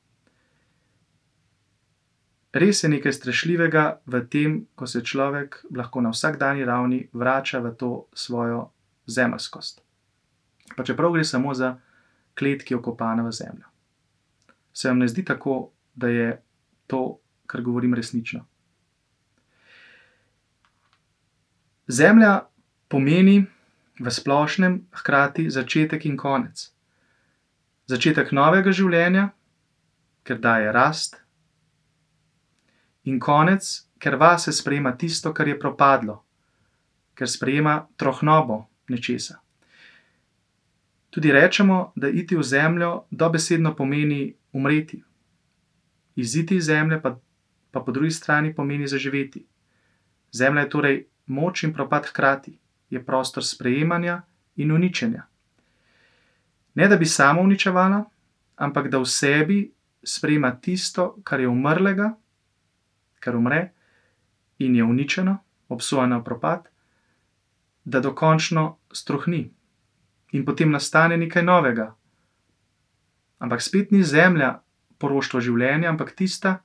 Res 2.55 2.85
je 2.85 2.89
nekaj 2.89 3.13
strašljivega 3.13 3.85
v 4.07 4.21
tem, 4.31 4.53
ko 4.79 4.87
se 4.87 5.03
človek 5.03 5.65
lahko 5.75 6.01
na 6.01 6.13
vsakdanji 6.15 6.65
ravni 6.65 7.01
vrača 7.13 7.59
v 7.59 7.73
to 7.75 8.07
svojo 8.15 8.69
zemeljskost. 9.07 9.83
Pa 10.77 10.85
čeprav 10.85 11.13
gre 11.13 11.25
samo 11.25 11.55
za 11.55 11.75
klet, 12.39 12.63
ki 12.63 12.75
je 12.75 12.79
okopana 12.79 13.27
v 13.27 13.33
zemljo. 13.33 13.67
Se 14.73 14.89
vam 14.89 14.99
ne 14.99 15.09
zdi 15.09 15.25
tako, 15.25 15.73
da 15.95 16.09
je 16.09 16.43
to, 16.87 17.19
kar 17.47 17.63
govorim, 17.63 17.95
resnično? 17.95 18.47
Zemlja 21.89 22.47
pomeni 22.89 23.47
v 23.99 24.11
splošnem 24.11 24.79
hkrati 24.93 25.51
začetek 25.51 26.07
in 26.07 26.17
konec. 26.17 26.71
Začetek 27.87 28.33
novega 28.33 28.73
življenja, 28.73 29.29
ker 30.25 30.39
daje 30.39 30.73
rast, 30.73 31.24
in 33.05 33.21
konec, 33.21 33.85
ker 33.99 34.17
vase 34.17 34.53
sprejema 34.53 34.97
tisto, 34.97 35.33
kar 35.33 35.49
je 35.49 35.59
propadlo, 35.61 36.23
ker 37.15 37.29
sprejema 37.29 37.87
trohnobo 37.97 38.65
nečesa. 38.89 39.39
Tudi 41.11 41.33
rečemo, 41.33 41.93
da 41.97 42.09
iti 42.09 42.37
v 42.37 42.43
zemljo 42.43 43.05
dobesedno 43.11 43.75
pomeni 43.77 44.35
umreti. 44.53 45.03
Iziti 46.17 46.57
iz 46.57 46.65
zemlje 46.65 47.01
pa, 47.03 47.19
pa 47.71 47.81
po 47.81 47.93
drugi 47.93 48.11
strani 48.11 48.55
pomeni 48.55 48.89
zaživeti. 48.89 49.45
Zemlja 50.33 50.61
je 50.61 50.71
torej 50.71 51.07
moč 51.27 51.63
in 51.63 51.73
propad 51.73 52.07
hkrati, 52.07 52.59
je 52.91 53.05
prostor 53.05 53.45
sprejemanja 53.45 54.23
in 54.57 54.73
uničenja. 54.73 55.27
Ne 56.75 56.89
da 56.89 56.97
bi 56.97 57.07
samo 57.07 57.43
uničevala, 57.43 58.05
ampak 58.57 58.89
da 58.89 58.99
v 58.99 59.07
sebi 59.07 59.73
sprejema 60.03 60.61
tisto, 60.61 61.17
kar 61.25 61.41
je 61.41 61.49
umrlega, 61.49 62.15
kar 63.25 63.37
umre 63.37 63.71
in 64.59 64.77
je 64.77 64.85
uničeno, 64.85 65.39
obsojeno 65.69 66.19
na 66.19 66.25
propad, 66.25 66.69
da 67.85 68.01
dokončno 68.01 68.77
strohni 68.93 69.51
in 70.33 70.45
potem 70.45 70.71
nastane 70.71 71.17
nekaj 71.17 71.43
novega. 71.43 71.95
Ampak 73.39 73.63
spet 73.63 73.91
ni 73.91 74.03
zemlja 74.03 74.61
poroštvo 74.99 75.41
življenja, 75.41 75.91
ampak 75.91 76.15
tista, 76.17 76.59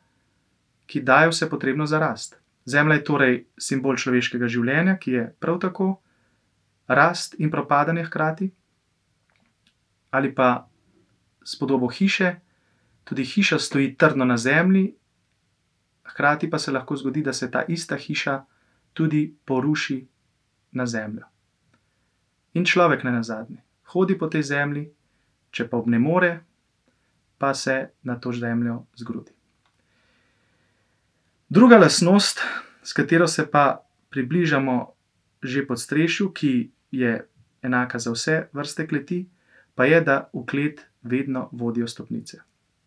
ki 0.90 1.04
daje 1.06 1.32
vse 1.34 1.50
potrebno 1.50 1.86
za 1.86 2.00
rast. 2.00 2.40
Zemlja 2.66 3.00
je 3.00 3.04
torej 3.04 3.36
simbol 3.60 3.98
človeškega 3.98 4.48
življenja, 4.50 4.98
ki 4.98 5.12
je 5.12 5.26
prav 5.40 5.60
tako 5.62 5.90
rast 6.90 7.36
in 7.40 7.52
propadanje 7.52 8.08
hkrati, 8.08 8.50
ali 10.12 10.34
pa 10.34 10.68
s 11.46 11.58
podobo 11.60 11.90
hiše, 11.90 12.40
tudi 13.06 13.26
hiša 13.26 13.60
stoji 13.60 13.94
trdno 13.98 14.26
na 14.26 14.38
zemlji, 14.38 14.96
hkrati 16.20 16.50
pa 16.52 16.60
se 16.60 16.72
lahko 16.76 17.00
zgodi, 17.00 17.24
da 17.24 17.34
se 17.34 17.48
ta 17.52 17.64
ista 17.68 17.96
hiša 17.96 18.44
tudi 18.94 19.24
poruši 19.46 20.04
na 20.72 20.86
zemljo. 20.86 21.24
In 22.54 22.66
človek 22.66 23.04
ne 23.08 23.12
nazadnje 23.12 23.64
hodi 23.90 24.18
po 24.18 24.28
tej 24.30 24.44
zemlji, 24.44 24.84
če 25.52 25.66
pa 25.70 25.80
ob 25.82 25.90
ne 25.90 26.00
more, 26.00 26.32
pa 27.42 27.54
se 27.54 27.90
na 28.04 28.20
to 28.22 28.34
zemljo 28.34 28.84
zgrudi. 29.00 29.34
Druga 31.50 31.80
lastnost, 31.80 32.44
s 32.84 32.94
katero 32.94 33.28
se 33.28 33.48
pa 33.50 33.82
približamo 34.10 34.94
že 35.40 35.64
pod 35.64 35.80
strešju, 35.80 36.34
ki 36.36 36.70
je 36.92 37.14
enaka 37.64 38.00
za 38.00 38.12
vse 38.12 38.50
vrste 38.52 38.84
kleti, 38.88 39.24
pa 39.72 39.88
je, 39.88 40.02
da 40.04 40.28
v 40.36 40.44
klet 40.44 40.84
vedno 41.02 41.48
vodijo 41.52 41.88
stopnice. 41.88 42.42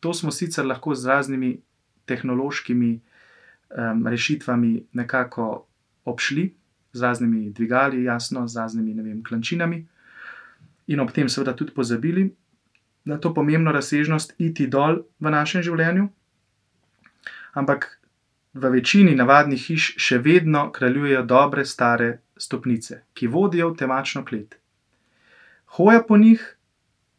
To 0.04 0.12
smo 0.12 0.30
sicer 0.30 0.66
lahko 0.68 0.92
z 0.94 1.08
raznimi 1.08 1.52
tehnološkimi 2.04 3.00
um, 3.76 4.06
rešitvami 4.06 4.86
nekako 4.92 5.66
obšli, 6.04 6.52
z 6.92 7.02
raznimi 7.02 7.50
dvigali, 7.50 8.04
jasno, 8.04 8.48
z 8.48 8.56
raznimi 8.56 8.94
vem, 9.02 9.22
klančinami, 9.24 9.86
in 10.86 11.00
ob 11.00 11.12
tem, 11.12 11.28
seveda, 11.28 11.54
tudi 11.56 11.72
pozabili 11.72 12.28
na 13.04 13.18
to 13.18 13.34
pomembno 13.34 13.72
razsežnost, 13.72 14.34
iti 14.38 14.66
dol 14.66 15.02
v 15.20 15.30
našem 15.30 15.62
življenju. 15.62 16.08
Ampak 17.58 17.98
v 18.54 18.70
večini 18.76 19.14
navadnih 19.16 19.60
hiš 19.60 19.94
še 19.98 20.18
vedno 20.22 20.68
kraljujejo 20.72 21.24
dobre, 21.26 21.64
stare 21.64 22.20
stopnice, 22.36 23.02
ki 23.14 23.26
vodijo 23.26 23.72
v 23.72 23.78
temačno 23.80 24.24
klet. 24.24 24.58
Hoja 25.76 26.02
po 26.04 26.16
njih 26.16 26.42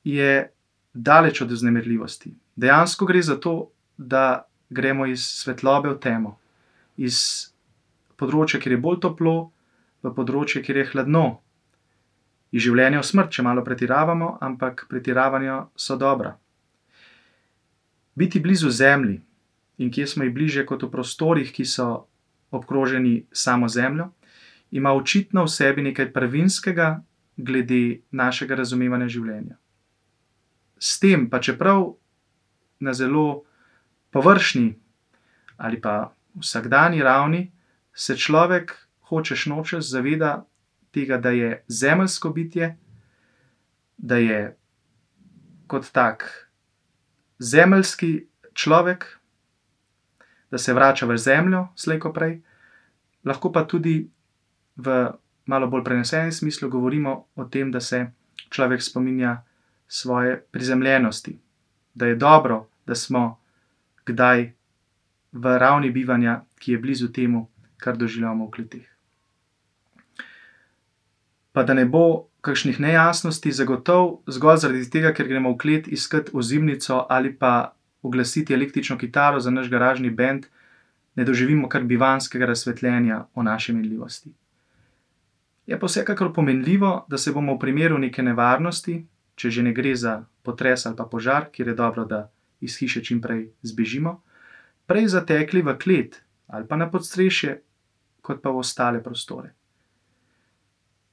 je 0.04 0.50
daleč 0.94 1.42
od 1.42 1.52
vznemirljivosti. 1.52 2.34
Dejansko 2.56 3.06
gre 3.10 3.22
za 3.22 3.36
to, 3.36 3.72
da 3.98 4.46
gremo 4.70 5.06
iz 5.10 5.26
svetlobe 5.26 5.90
v 5.90 6.00
temo, 6.00 6.38
iz 6.98 7.18
področja, 8.20 8.60
kjer 8.62 8.78
je 8.78 8.84
bolj 8.84 9.02
toplo, 9.04 9.36
v 10.04 10.12
področje, 10.14 10.62
kjer 10.64 10.82
je 10.82 10.90
hladno. 10.92 11.26
Iz 12.54 12.66
življenja 12.68 13.02
v 13.02 13.08
smrt, 13.08 13.32
če 13.34 13.46
malo 13.46 13.64
pretiravamo, 13.66 14.38
ampak 14.44 14.86
pretiravanja 14.92 15.64
so 15.76 15.98
dobra. 15.98 16.36
Biti 18.14 18.40
blizu 18.40 18.70
Zemlji 18.70 19.22
in 19.82 19.90
kje 19.90 20.06
smo 20.08 20.28
ji 20.28 20.34
bliže 20.36 20.66
kot 20.70 20.84
v 20.86 20.92
prostorih, 20.94 21.50
ki 21.50 21.66
so 21.66 22.06
obkroženi 22.54 23.24
samo 23.34 23.66
Zemljo, 23.68 24.12
ima 24.72 24.94
očitno 24.94 25.48
v 25.48 25.50
sebi 25.50 25.82
nekaj 25.82 26.12
prvinskega 26.14 27.02
glede 27.38 28.04
našega 28.12 28.60
razumevanja 28.60 29.10
življenja. 29.10 29.58
S 30.78 31.00
tem, 31.02 31.26
pa 31.30 31.40
čeprav 31.42 31.96
na 32.84 32.94
zelo 32.94 33.46
površni 34.14 34.76
ali 35.58 35.80
pa 35.82 36.14
vsakdanji 36.36 37.04
ravni, 37.04 37.52
se 37.94 38.18
človek 38.18 38.74
hočeš 39.10 39.46
nočeš 39.46 39.86
zaveda 39.90 40.46
tega, 40.92 41.18
da 41.18 41.30
je 41.30 41.63
zemeljsko 41.68 42.30
bitje, 42.30 42.78
da 43.98 44.18
je 44.18 44.58
kot 45.68 45.92
tak 45.92 46.50
zemeljski 47.40 48.28
človek, 48.54 49.20
da 50.52 50.58
se 50.58 50.74
vrača 50.74 51.06
v 51.06 51.18
zemljo, 51.18 51.68
slejko 51.75 52.13
prej, 52.13 52.42
lahko 53.25 53.52
pa 53.52 53.66
tudi 53.68 54.10
v 54.75 55.12
malo 55.46 55.68
bolj 55.68 55.84
prenesenem 55.84 56.32
smislu 56.32 56.70
govorimo 56.70 57.25
o 57.36 57.46
tem, 57.46 57.72
da 57.72 57.82
se 57.82 58.06
človek 58.50 58.82
spominja 58.82 59.44
svoje 59.88 60.42
prizemljenosti, 60.52 61.40
da 61.94 62.06
je 62.06 62.16
dobro, 62.16 62.68
da 62.86 62.96
smo 62.96 63.40
kdaj 64.06 64.54
v 65.34 65.58
ravni 65.60 65.92
bivanja, 65.92 66.42
ki 66.60 66.72
je 66.72 66.80
blizu 66.80 67.12
temu, 67.12 67.48
kar 67.78 67.98
doživljamo 67.98 68.48
v 68.48 68.52
kleteh 68.52 68.94
pa 71.54 71.63
da 71.63 71.74
ne 71.74 71.86
bo 71.86 72.28
kakšnih 72.42 72.80
nejasnosti, 72.80 73.52
zagotovo 73.52 74.24
zgolj 74.28 74.58
zaradi 74.66 74.90
tega, 74.90 75.13
ker 75.13 75.30
gremo 75.30 75.54
v 75.54 75.60
klet 75.62 75.88
iskat 75.88 76.34
ozimnico 76.34 77.06
ali 77.10 77.32
pa 77.32 77.74
oglasiti 78.02 78.54
električno 78.54 78.98
kitaro 78.98 79.40
za 79.40 79.52
naš 79.52 79.70
garažni 79.70 80.10
bend, 80.10 80.50
ne 81.16 81.24
doživimo 81.24 81.70
kar 81.70 81.84
bivanskega 81.84 82.46
razsvetljenja 82.46 83.25
o 83.36 83.44
naši 83.44 83.74
minljivosti. 83.74 84.34
Je 85.68 85.80
pa 85.80 85.86
vsekakor 85.86 86.34
pomenljivo, 86.34 87.06
da 87.08 87.18
se 87.18 87.32
bomo 87.32 87.56
v 87.56 87.60
primeru 87.60 87.98
neke 87.98 88.24
nevarnosti, 88.24 89.06
če 89.36 89.50
že 89.50 89.63
ne 89.63 89.74
gre 89.74 89.96
za 89.96 90.25
potres 90.44 90.86
ali 90.86 90.98
pa 90.98 91.06
požar, 91.06 91.48
kjer 91.52 91.68
je 91.68 91.74
dobro, 91.74 92.06
da 92.06 92.32
iz 92.62 92.75
hiše 92.80 93.04
čim 93.04 93.22
prej 93.22 93.52
zbežimo, 93.62 94.22
prej 94.86 95.08
zatekli 95.08 95.62
v 95.62 95.78
klet 95.78 96.20
ali 96.48 96.68
pa 96.68 96.78
na 96.78 96.86
podstrešje, 96.92 97.62
kot 98.22 98.42
pa 98.44 98.52
v 98.54 98.62
ostale 98.62 99.00
prostore. 99.04 99.54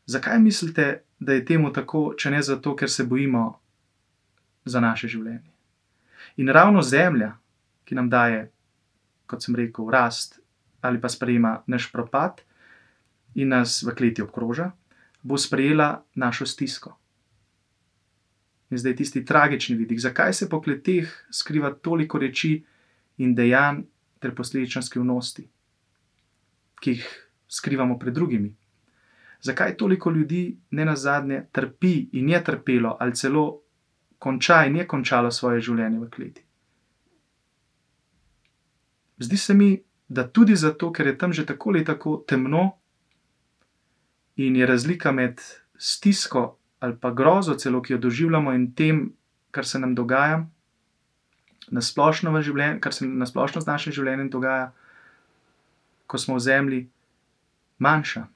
Zakaj 0.06 0.38
mislite, 0.38 1.02
da 1.20 1.32
je 1.32 1.44
temu 1.44 1.72
tako, 1.72 2.14
če 2.18 2.30
ne 2.30 2.42
zato, 2.42 2.74
ker 2.76 2.90
se 2.90 3.04
bojimo 3.04 3.60
za 4.64 4.80
naše 4.80 5.08
življenje? 5.08 5.48
In 6.36 6.48
ravno 6.52 6.82
zemlja, 6.82 7.32
ki 7.84 7.96
nam 7.96 8.10
daje, 8.10 8.50
kot 9.26 9.42
sem 9.42 9.56
rekel, 9.56 9.88
rast 9.90 10.40
ali 10.82 11.00
pa 11.00 11.08
sprejema 11.08 11.62
naš 11.66 11.90
propad 11.92 12.40
in 13.34 13.52
nas 13.52 13.82
v 13.84 13.94
kleti 13.96 14.22
obkroža, 14.24 14.70
bo 15.22 15.38
sprejela 15.38 16.02
našo 16.14 16.46
stisko. 16.46 16.96
In 18.70 18.78
zdaj 18.78 18.96
tisti 18.96 19.24
tragični 19.24 19.76
vidik, 19.76 20.00
zakaj 20.00 20.34
se 20.34 20.48
po 20.48 20.60
kleteh 20.62 21.10
skriva 21.30 21.72
toliko 21.74 22.18
reči 22.18 22.62
in 23.20 23.34
dejanj 23.34 23.82
ter 24.20 24.34
posledično 24.34 24.82
skrivnosti, 24.82 25.46
ki 26.80 26.90
jih 26.96 27.06
skrivamo 27.48 27.98
pred 27.98 28.14
drugimi. 28.14 28.54
Zakaj 29.40 29.76
toliko 29.76 30.10
ljudi 30.10 30.56
ne 30.70 30.84
na 30.84 30.96
zadnje 30.96 31.46
trpi 31.52 32.08
in 32.12 32.28
je 32.28 32.44
trpelo 32.44 32.96
ali 33.00 33.16
celo 33.16 33.60
konča 34.18 34.64
in 34.66 34.76
je 34.76 34.86
končalo 34.88 35.30
svoje 35.30 35.60
življenje 35.60 35.98
v 35.98 36.10
kleti? 36.10 36.44
Zdi 39.20 39.36
se 39.36 39.54
mi, 39.54 39.70
da 40.08 40.26
tudi 40.28 40.56
zato, 40.56 40.92
ker 40.92 41.06
je 41.06 41.18
tam 41.18 41.32
že 41.32 41.46
tako 41.46 41.70
ali 41.70 41.84
tako 41.84 42.16
temno 42.28 42.70
in 44.36 44.56
je 44.56 44.66
razlika 44.66 45.12
med 45.12 45.40
stisko 45.76 46.56
ali 46.80 46.96
pa 46.96 47.10
grozo, 47.12 47.54
celo 47.54 47.82
ki 47.82 47.92
jo 47.92 47.98
doživljamo, 47.98 48.52
in 48.52 48.72
tem, 48.74 49.12
kar 49.50 49.66
se 49.66 49.78
nam 49.78 49.94
dogaja, 49.94 50.46
na 51.70 51.80
splošno 51.80 52.32
v 52.34 52.42
življenju, 52.42 52.80
kar 52.80 52.94
se 52.94 53.06
na 53.06 53.26
splošno 53.26 53.62
z 53.62 53.70
našim 53.70 53.94
življenjem 53.94 54.30
dogaja, 54.30 54.70
ko 56.10 56.18
smo 56.18 56.36
v 56.36 56.44
zemlji, 56.44 56.80
manjša. 57.78 58.26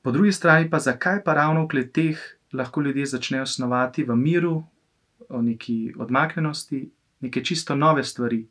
Po 0.00 0.12
drugi 0.14 0.32
strani 0.32 0.70
pa, 0.70 0.78
zakaj 0.80 1.24
pa 1.24 1.34
ravno 1.34 1.66
v 1.66 1.72
kleteh 1.74 2.20
lahko 2.56 2.80
ljudje 2.80 3.06
začnejo 3.06 3.46
snovati 3.46 4.04
v 4.06 4.16
miru, 4.16 4.54
v 5.28 5.42
neki 5.42 5.94
odmaknjenosti, 5.98 6.80
neke 7.20 7.44
čisto 7.44 7.76
nove 7.76 8.04
stvari, 8.04 8.46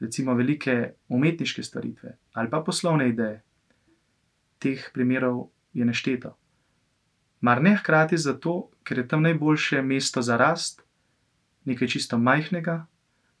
recimo 0.00 0.34
velike 0.34 0.92
umetniške 1.08 1.62
stvaritve 1.62 2.16
ali 2.32 2.50
pa 2.50 2.60
poslovne 2.62 3.08
ideje. 3.08 3.42
Teh 4.58 4.90
primerov 4.94 5.48
je 5.74 5.84
nešteto. 5.84 6.36
Mar 7.40 7.62
ne 7.62 7.76
hkrati 7.76 8.16
zato, 8.18 8.70
ker 8.82 8.98
je 8.98 9.08
tam 9.08 9.22
najboljše 9.22 9.82
mesto 9.82 10.22
za 10.22 10.36
rast, 10.36 10.82
nekaj 11.68 11.88
čisto 11.88 12.18
majhnega, 12.18 12.78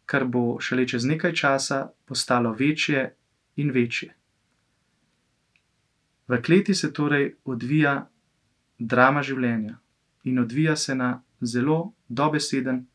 kar 0.06 0.24
bo 0.24 0.60
šele 0.60 0.86
čez 0.88 1.04
nekaj 1.04 1.34
časa 1.34 1.80
postalo 2.04 2.52
večje 2.52 3.08
in 3.56 3.72
večje. 3.72 4.14
V 6.28 6.42
kleti 6.42 6.74
se 6.74 6.92
torej 6.92 7.34
odvija 7.44 8.08
drama 8.78 9.22
življenja 9.22 9.78
in 10.24 10.38
odvija 10.38 10.76
se 10.76 10.94
na 10.94 11.22
zelo 11.40 11.92
dobeseden 12.08 12.86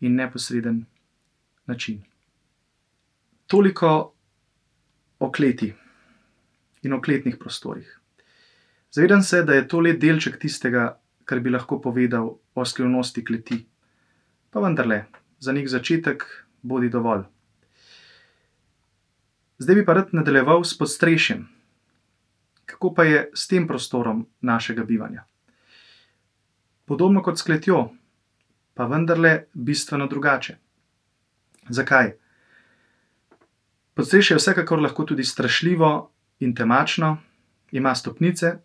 in 0.00 0.14
neposreden 0.14 0.84
način. 1.66 2.02
Toliko 3.46 4.12
o 5.18 5.32
kleti 5.32 5.72
in 6.82 6.92
o 6.92 7.00
kletnih 7.00 7.36
prostorih. 7.40 8.00
Zavedam 8.90 9.22
se, 9.22 9.42
da 9.42 9.54
je 9.54 9.68
to 9.68 9.80
le 9.80 9.92
delček 9.92 10.38
tistega, 10.38 10.98
kar 11.24 11.40
bi 11.40 11.50
lahko 11.50 11.80
povedal 11.80 12.30
o 12.54 12.64
skrivnosti 12.64 13.24
kleti. 13.24 13.66
Pa 14.50 14.60
vendarle, 14.60 15.04
za 15.38 15.52
nek 15.52 15.68
začetek 15.68 16.24
bodi 16.62 16.88
dovolj. 16.88 17.24
Zdaj 19.58 19.74
bi 19.74 19.84
pa 19.84 19.92
rad 19.92 20.12
nadaljeval 20.12 20.64
s 20.64 20.78
podstrešjem. 20.78 21.46
Kako 22.66 22.94
pa 22.94 23.04
je 23.04 23.30
s 23.34 23.48
tem 23.48 23.66
prostorom 23.68 24.26
našega 24.40 24.84
bivanja? 24.84 25.24
Podobno 26.84 27.22
kot 27.22 27.38
s 27.38 27.42
kletjo, 27.42 27.88
pa 28.74 28.86
vendarle 28.86 29.46
bistveno 29.54 30.06
drugače. 30.06 30.56
Zakaj? 31.68 32.12
Podstrešje 33.94 34.34
je 34.34 34.38
vsekakor 34.38 34.80
lahko 34.80 35.04
tudi 35.04 35.24
strašljivo 35.24 36.10
in 36.40 36.54
temačno, 36.54 37.16
ima 37.72 37.94
stopnice, 37.94 38.58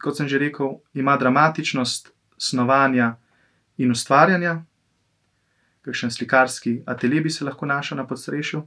kot 0.00 0.16
sem 0.16 0.28
že 0.28 0.38
rekel, 0.38 0.78
ima 0.94 1.16
dramatičnost 1.16 2.12
snovanja 2.38 3.16
in 3.76 3.90
ustvarjanja, 3.90 4.62
kakšen 5.88 6.10
slikarski 6.10 6.82
atelje 6.86 7.20
bi 7.20 7.30
se 7.30 7.44
lahko 7.44 7.66
našel 7.66 7.96
na 7.96 8.06
podstrešju. 8.06 8.62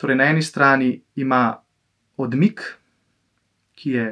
Torej, 0.00 0.16
na 0.16 0.30
eni 0.32 0.42
strani 0.42 1.02
ima 1.16 1.60
odmik, 2.16 2.62
ki 3.76 3.90
je 3.90 4.06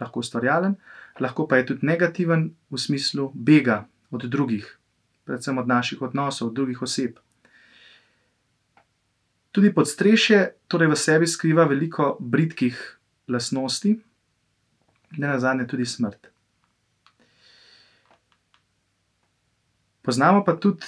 lahko 0.00 0.22
ustvarjalen, 0.22 0.76
lahko 1.20 1.48
pa 1.48 1.58
je 1.58 1.66
tudi 1.72 1.86
negativen 1.86 2.52
v 2.70 2.78
smislu 2.78 3.32
bega 3.34 3.86
od 4.10 4.28
drugih, 4.30 4.68
predvsem 5.24 5.58
od 5.58 5.66
naših 5.66 6.02
odnosov, 6.02 6.48
od 6.48 6.54
drugih 6.54 6.82
oseb. 6.82 7.18
Tudi 9.50 9.72
podstrešje 9.74 10.52
torej 10.68 10.92
v 10.92 11.00
sebi 11.00 11.26
skriva 11.26 11.64
veliko 11.66 12.14
britkih 12.20 12.78
lastnosti, 13.28 13.96
ne 15.18 15.26
nazadnje 15.26 15.66
tudi 15.66 15.86
smrt. 15.86 16.35
Poznamo 20.06 20.44
pa 20.44 20.54
tudi 20.56 20.86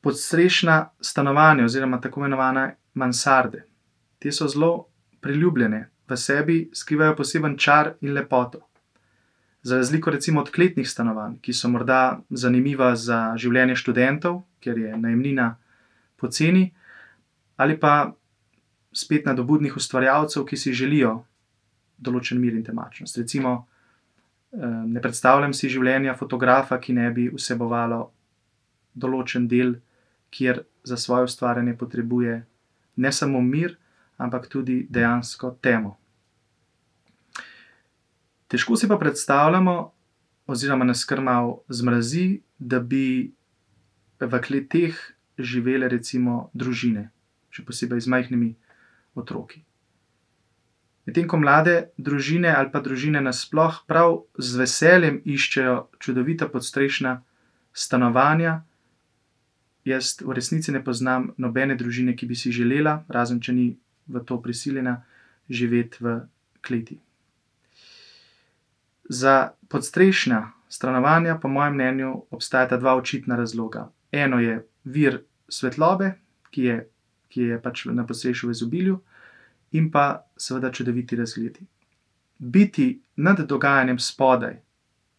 podstrešna 0.00 0.90
stanovanja, 1.00 1.64
oziroma 1.64 2.00
tako 2.00 2.20
imenovane 2.20 2.76
mansarde. 2.94 3.64
Te 4.18 4.32
so 4.32 4.46
zelo 4.48 4.86
priljubljene, 5.20 5.88
v 6.08 6.16
sebi 6.16 6.58
skrivajo 6.72 7.16
poseben 7.16 7.56
čar 7.58 7.96
in 8.00 8.12
lepoto. 8.14 8.60
Za 9.62 9.76
razliko 9.76 10.10
recimo 10.10 10.40
od 10.40 10.50
kletnih 10.50 10.88
stanovanj, 10.88 11.40
ki 11.42 11.52
so 11.52 11.68
morda 11.68 12.20
zanimiva 12.30 12.92
za 12.96 13.34
življenje 13.36 13.74
študentov, 13.76 14.44
ker 14.62 14.78
je 14.78 14.94
najemnina 14.96 15.56
poceni, 16.16 16.70
ali 17.56 17.80
pa 17.80 18.12
spet 18.94 19.26
nadobudnih 19.26 19.76
ustvarjalcev, 19.76 20.46
ki 20.46 20.56
si 20.56 20.72
želijo 20.72 21.24
določen 21.98 22.38
mir 22.38 22.54
in 22.54 22.62
temačnost. 22.64 23.18
Recimo, 23.18 23.66
ne 24.52 25.00
predstavljam 25.00 25.52
si 25.52 25.68
življenja 25.68 26.16
fotografa, 26.16 26.78
ki 26.80 26.94
ne 26.96 27.10
bi 27.12 27.28
vsebovalo 27.32 28.00
določen 28.94 29.48
del, 29.48 29.76
kjer 30.30 30.62
za 30.84 30.96
svoje 30.96 31.28
ustvarjanje 31.28 31.76
potrebuje 31.78 32.40
ne 32.98 33.12
samo 33.12 33.40
mir, 33.40 33.76
ampak 34.18 34.48
tudi 34.50 34.86
dejansko 34.90 35.54
temo. 35.62 35.96
Težko 38.48 38.76
si 38.76 38.88
pa 38.88 38.96
predstavljamo, 38.96 39.76
oziroma 40.48 40.84
nas 40.88 41.04
kar 41.04 41.20
malo 41.20 41.60
zmrazi, 41.68 42.40
da 42.58 42.80
bi 42.80 43.30
v 44.18 44.40
kleteh 44.42 44.96
živele 45.38 45.88
recimo 45.88 46.48
družine, 46.54 47.10
še 47.52 47.62
posebej 47.62 48.00
z 48.02 48.10
majhnimi 48.10 48.50
otroki. 49.14 49.67
Medtem 51.08 51.24
ko 51.24 51.38
mlade 51.40 51.88
družine 51.96 52.50
ali 52.52 52.68
pa 52.68 52.82
družine 52.84 53.22
nasploh 53.24 53.78
prav 53.88 54.18
z 54.36 54.58
veseljem 54.60 55.22
iščejo 55.24 55.76
čudovita 56.04 56.50
podstrešna 56.52 57.14
stanovanja, 57.72 58.58
jaz 59.88 60.18
v 60.20 60.36
resnici 60.36 60.74
ne 60.74 60.82
poznam 60.84 61.30
nobene 61.40 61.78
družine, 61.80 62.12
ki 62.12 62.28
bi 62.28 62.36
si 62.36 62.52
želela, 62.52 63.06
razen 63.08 63.40
če 63.40 63.56
ni 63.56 63.66
v 64.04 64.20
to 64.28 64.36
prisiljena, 64.44 64.98
živeti 65.48 66.04
v 66.04 66.18
kleti. 66.60 67.00
Za 69.08 69.54
podstrešna 69.72 70.44
stanovanja, 70.68 71.38
po 71.40 71.48
mojem 71.48 71.80
mnenju, 71.80 72.12
obstajata 72.36 72.76
dva 72.76 72.98
očitna 73.00 73.40
razloga. 73.40 73.88
Eno 74.12 74.44
je 74.44 74.60
vir 74.84 75.22
svetlobe, 75.48 76.18
ki 76.52 76.68
je, 76.68 76.80
ki 77.32 77.52
je 77.54 77.62
pač 77.64 77.88
na 77.88 78.04
podstrešju 78.04 78.52
v 78.52 78.58
izobilju, 78.60 79.00
in 79.72 79.90
pa 79.90 80.24
seveda 80.36 80.72
čudoviti 80.72 81.16
razgledi. 81.16 81.66
Biti 82.38 83.00
nad 83.16 83.40
dogajanjem 83.40 83.98
spodaj, 83.98 84.60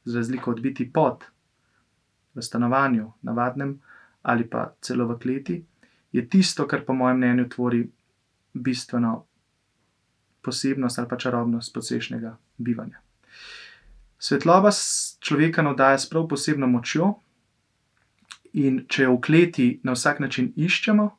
za 0.05 0.19
razliko 0.19 0.51
od 0.51 0.61
biti 0.61 0.93
pod, 0.93 1.23
v 2.33 2.41
stanovanju, 2.41 3.11
navadnem 3.21 3.81
ali 4.21 4.49
pa 4.49 4.73
celo 4.81 5.07
v 5.07 5.19
kleti, 5.19 5.65
je 6.11 6.29
tisto, 6.29 6.67
kar 6.67 6.85
po 6.85 6.93
mojem 6.93 7.17
mnenju 7.17 7.49
tvori 7.49 7.89
bistveno 8.53 9.25
posebnost 10.41 10.99
ali 10.99 11.07
pa 11.07 11.17
čarobnost 11.17 11.73
podstrešnega 11.73 12.37
bivanja. 12.57 12.99
Svetloba 14.19 14.69
človeka 15.19 15.61
navdaja 15.61 15.97
s 15.97 16.09
prav 16.09 16.27
posebno 16.27 16.67
močjo, 16.67 17.13
in 18.53 18.85
če 18.89 19.03
jo 19.03 19.15
v 19.15 19.21
kleti 19.21 19.67
na 19.83 19.93
vsak 19.93 20.19
način 20.19 20.53
iščemo, 20.55 21.09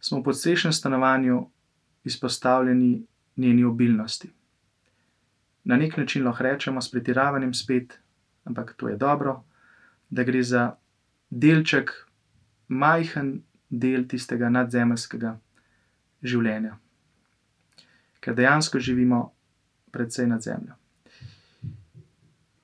smo 0.00 0.20
v 0.20 0.26
podstrešnem 0.26 0.72
stanovanju 0.72 1.38
izpostavljeni 2.04 3.02
njeni 3.36 3.64
obilnosti. 3.64 4.30
Na 5.64 5.76
neki 5.76 6.00
način 6.00 6.24
lahko 6.24 6.42
rečemo 6.42 6.80
s 6.80 6.90
pretiravanjem 6.90 7.54
spet, 7.54 7.98
ampak 8.44 8.74
to 8.76 8.88
je 8.88 8.96
dobro, 8.96 9.42
da 10.10 10.22
gre 10.22 10.42
za 10.42 10.76
delček, 11.30 11.90
majhen 12.68 13.42
del 13.70 14.04
tistega 14.08 14.48
nadzemeljskega 14.48 15.36
življenja. 16.22 16.76
Ker 18.20 18.34
dejansko 18.34 18.78
živimo 18.78 19.32
precej 19.92 20.26
nad 20.26 20.42
zemljo. 20.42 20.74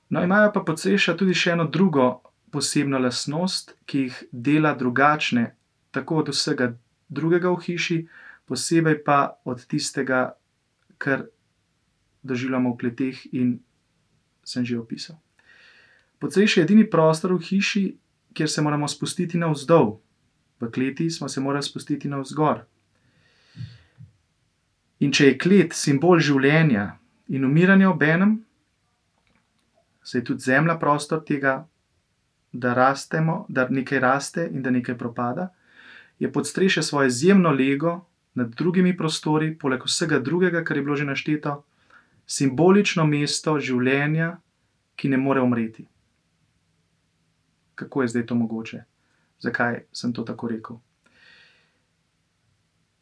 No, 0.09 0.23
imajo 0.23 0.51
pa 0.53 0.63
podstrešja 0.65 1.15
tudi 1.17 1.35
še 1.37 1.53
eno 1.53 1.67
drugo 1.69 2.21
posebna 2.51 2.97
lastnost, 2.97 3.75
ki 3.85 4.05
jih 4.07 4.21
dela 4.31 4.73
drugačne, 4.77 5.51
tako 5.91 6.23
od 6.23 6.31
vsega 6.33 6.71
drugega 7.09 7.51
v 7.53 7.61
hiši, 7.65 7.99
posebej 8.49 9.03
pa 9.05 9.37
od 9.45 9.61
tistega, 9.69 10.33
kar 10.97 11.27
doživljamo 12.25 12.73
v 12.73 12.77
kleteh 12.81 13.17
in 13.31 13.59
sem 14.43 14.65
že 14.65 14.79
opisal. 14.79 15.15
Podstrešje 16.19 16.61
je 16.61 16.65
edini 16.65 16.89
prostor 16.89 17.37
v 17.37 17.45
hiši, 17.45 17.83
kjer 18.33 18.49
se 18.49 18.61
moramo 18.61 18.87
spustiti 18.87 19.37
navzdol, 19.37 19.99
v 20.59 20.71
kleti 20.71 21.09
smo 21.09 21.29
se 21.29 21.39
morali 21.41 21.63
spustiti 21.63 22.09
navzgor. 22.09 22.65
In 24.99 25.13
če 25.15 25.31
je 25.31 25.37
klet 25.39 25.73
simbol 25.73 26.19
življenja 26.19 26.97
in 27.31 27.45
umiranja 27.45 27.87
ob 27.89 28.03
enem, 28.03 28.39
se 30.03 30.19
je 30.19 30.25
tudi 30.25 30.43
zemlja 30.43 30.75
prostor 30.79 31.23
tega, 31.23 31.63
da 32.51 32.73
rastemo, 32.73 33.45
da 33.47 33.67
nekaj 33.69 33.99
raste 34.01 34.49
in 34.51 34.63
da 34.65 34.73
nekaj 34.73 34.97
propada, 34.97 35.51
je 36.19 36.31
podstrešje 36.33 36.83
svojo 36.83 37.07
izjemno 37.07 37.51
lego 37.53 38.08
nad 38.39 38.55
drugimi 38.55 38.95
prostori, 38.97 39.51
poleg 39.57 39.83
vsega 39.85 40.19
drugega, 40.23 40.63
kar 40.63 40.77
je 40.77 40.83
bilo 40.83 40.95
že 40.95 41.07
našteto, 41.07 41.59
simbolično 42.29 43.05
mesto 43.09 43.57
življenja, 43.59 44.37
ki 44.95 45.09
ne 45.09 45.17
more 45.17 45.41
umreti. 45.41 45.87
Kako 47.79 48.01
je 48.01 48.11
zdaj 48.13 48.25
to 48.27 48.35
mogoče? 48.35 48.83
Zakaj 49.39 49.83
sem 49.95 50.13
to 50.13 50.23
tako 50.27 50.47
rekel? 50.51 50.79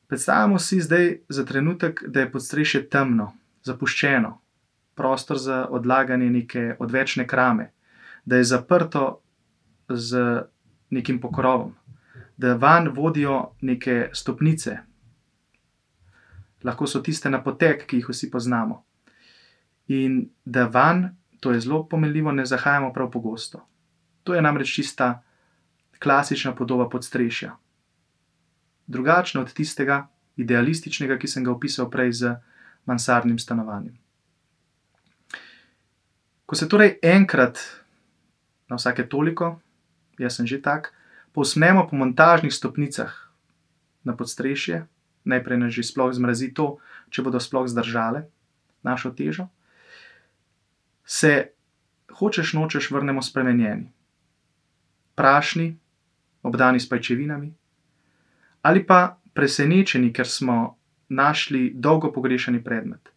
Predstavljamo 0.08 0.60
si 0.60 0.82
zdaj 0.82 1.17
za 1.30 1.45
trenutek, 1.45 2.04
da 2.08 2.23
je 2.23 2.32
podstrešje 2.32 2.86
temno, 2.89 3.34
zapuščeno, 3.63 4.38
prostor 4.95 5.38
za 5.38 5.65
odlaganje 5.69 6.30
neke 6.30 6.76
odvečne 6.80 7.28
krame, 7.28 7.71
da 8.26 8.38
je 8.38 8.43
zaprto 8.43 9.19
z 9.89 10.41
nekim 10.89 11.19
pokrovom, 11.21 11.73
da 12.38 12.54
van 12.54 12.88
vodijo 12.95 13.52
neke 13.62 14.10
stopnice, 14.13 14.78
lahko 16.67 16.88
so 16.88 16.99
tiste 16.99 17.32
na 17.32 17.39
potek, 17.43 17.88
ki 17.88 18.01
jih 18.01 18.12
vsi 18.12 18.32
poznamo 18.32 18.84
in 19.88 20.30
da 20.45 20.65
van, 20.67 21.15
to 21.39 21.51
je 21.51 21.60
zelo 21.60 21.88
pomenljivo, 21.88 22.32
ne 22.32 22.45
zahajamo 22.45 22.93
prav 22.93 23.12
pogosto. 23.12 23.67
To 24.23 24.36
je 24.36 24.41
namreč 24.41 24.73
čista 24.75 25.23
klasična 25.99 26.56
podoba 26.56 26.89
podstrešja. 26.89 27.56
Drugačna 28.88 29.41
od 29.41 29.53
tistega 29.53 30.08
idealističnega, 30.36 31.17
ki 31.17 31.27
sem 31.27 31.43
ga 31.43 31.51
opisal 31.51 31.89
prej 31.89 32.12
z 32.12 32.36
mansardnim 32.86 33.39
stanovanjem. 33.39 33.97
Ko 36.45 36.56
se 36.56 36.69
torej 36.69 36.99
enkrat, 37.03 37.60
na 38.69 38.75
vsake 38.75 39.08
toliko, 39.10 39.60
jaz 40.19 40.36
sem 40.36 40.47
že 40.47 40.62
tak, 40.62 40.93
povsmemo 41.32 41.88
po 41.89 41.95
montažnih 41.95 42.53
stopnicah 42.53 43.12
na 44.03 44.15
podstrešje, 44.15 44.86
najprej 45.28 45.60
nas 45.60 45.76
že 45.76 45.84
sploh 45.84 46.13
zmrazi 46.16 46.54
to, 46.56 46.78
če 47.12 47.24
bodo 47.24 47.40
sploh 47.44 47.68
zdržale 47.68 48.26
našo 48.84 49.12
težo, 49.12 49.48
se 51.04 51.52
hočeš 52.12 52.54
nočeš 52.54 52.92
vrnemo 52.92 53.22
spremenjeni, 53.22 53.92
prašni, 55.16 55.78
obdani 56.44 56.80
s 56.80 56.90
pajčevinami, 56.90 57.52
ali 58.62 58.84
pa 58.84 59.20
presenečeni, 59.34 60.12
ker 60.13 60.28
smo 60.28 60.78
našli 61.10 61.72
dolgo 61.76 62.12
pogrešani 62.12 62.63
predmet. 62.63 63.13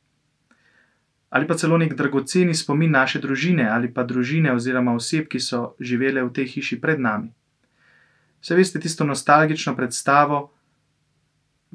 Ali 1.31 1.47
pa 1.47 1.55
celo 1.55 1.79
nek 1.79 1.95
dragoceni 1.95 2.55
spomin 2.55 2.91
naše 2.91 3.21
družine 3.23 3.69
ali 3.71 3.93
pa 3.95 4.03
družine 4.03 4.53
oziroma 4.53 4.95
oseb, 4.99 5.29
ki 5.31 5.41
so 5.41 5.75
živele 5.81 6.23
v 6.27 6.33
tej 6.35 6.47
hiši 6.55 6.81
pred 6.83 6.99
nami. 6.99 7.31
Vse 8.41 8.57
veste 8.57 8.81
tisto 8.81 9.05
nostalgično 9.05 9.77
predstavo, 9.77 10.51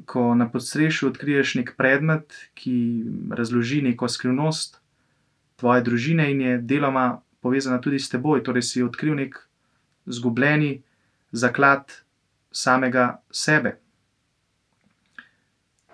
ko 0.04 0.34
na 0.34 0.48
podstrešju 0.50 1.08
odkriješ 1.08 1.54
nek 1.54 1.74
predmet, 1.76 2.34
ki 2.54 3.04
razloži 3.30 3.82
neko 3.82 4.08
skrivnost, 4.08 4.80
tvoje 5.56 5.82
družine 5.82 6.30
in 6.30 6.40
je 6.40 6.58
deloma 6.58 7.20
povezana 7.40 7.80
tudi 7.80 7.98
s 7.98 8.10
teboj, 8.12 8.42
torej 8.44 8.62
si 8.62 8.82
odkril 8.82 9.16
nek 9.16 9.38
zgubljeni 10.06 10.82
zaklad 11.32 11.92
samega 12.52 13.22
sebe. 13.30 13.78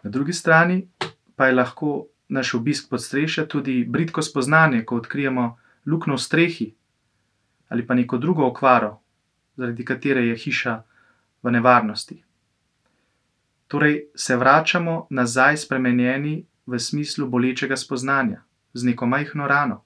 Na 0.03 0.11
drugi 0.11 0.33
strani 0.33 0.89
pa 1.37 1.47
je 1.47 1.55
lahko 1.55 2.07
naš 2.29 2.55
obisk 2.55 2.91
podstrešja 2.91 3.47
tudi 3.47 3.85
britko 3.85 4.23
spoznanje, 4.23 4.85
ko 4.85 4.97
odkrijemo 4.97 5.59
luknjo 5.87 6.15
v 6.15 6.23
strehi 6.23 6.73
ali 7.73 7.87
pa 7.87 7.95
neko 7.95 8.19
drugo 8.19 8.45
okvaro, 8.47 8.99
zaradi 9.57 9.85
katere 9.85 10.27
je 10.27 10.37
hiša 10.37 10.83
v 11.43 11.51
nevarnosti. 11.51 12.19
Torej 13.73 14.11
se 14.15 14.37
vračamo 14.37 15.07
nazaj 15.11 15.57
spremenjeni 15.57 16.45
v 16.67 16.79
smislu 16.79 17.29
bolečega 17.29 17.77
spoznanja 17.77 18.43
z 18.73 18.85
neko 18.85 19.07
majhno 19.07 19.47
rano. 19.49 19.79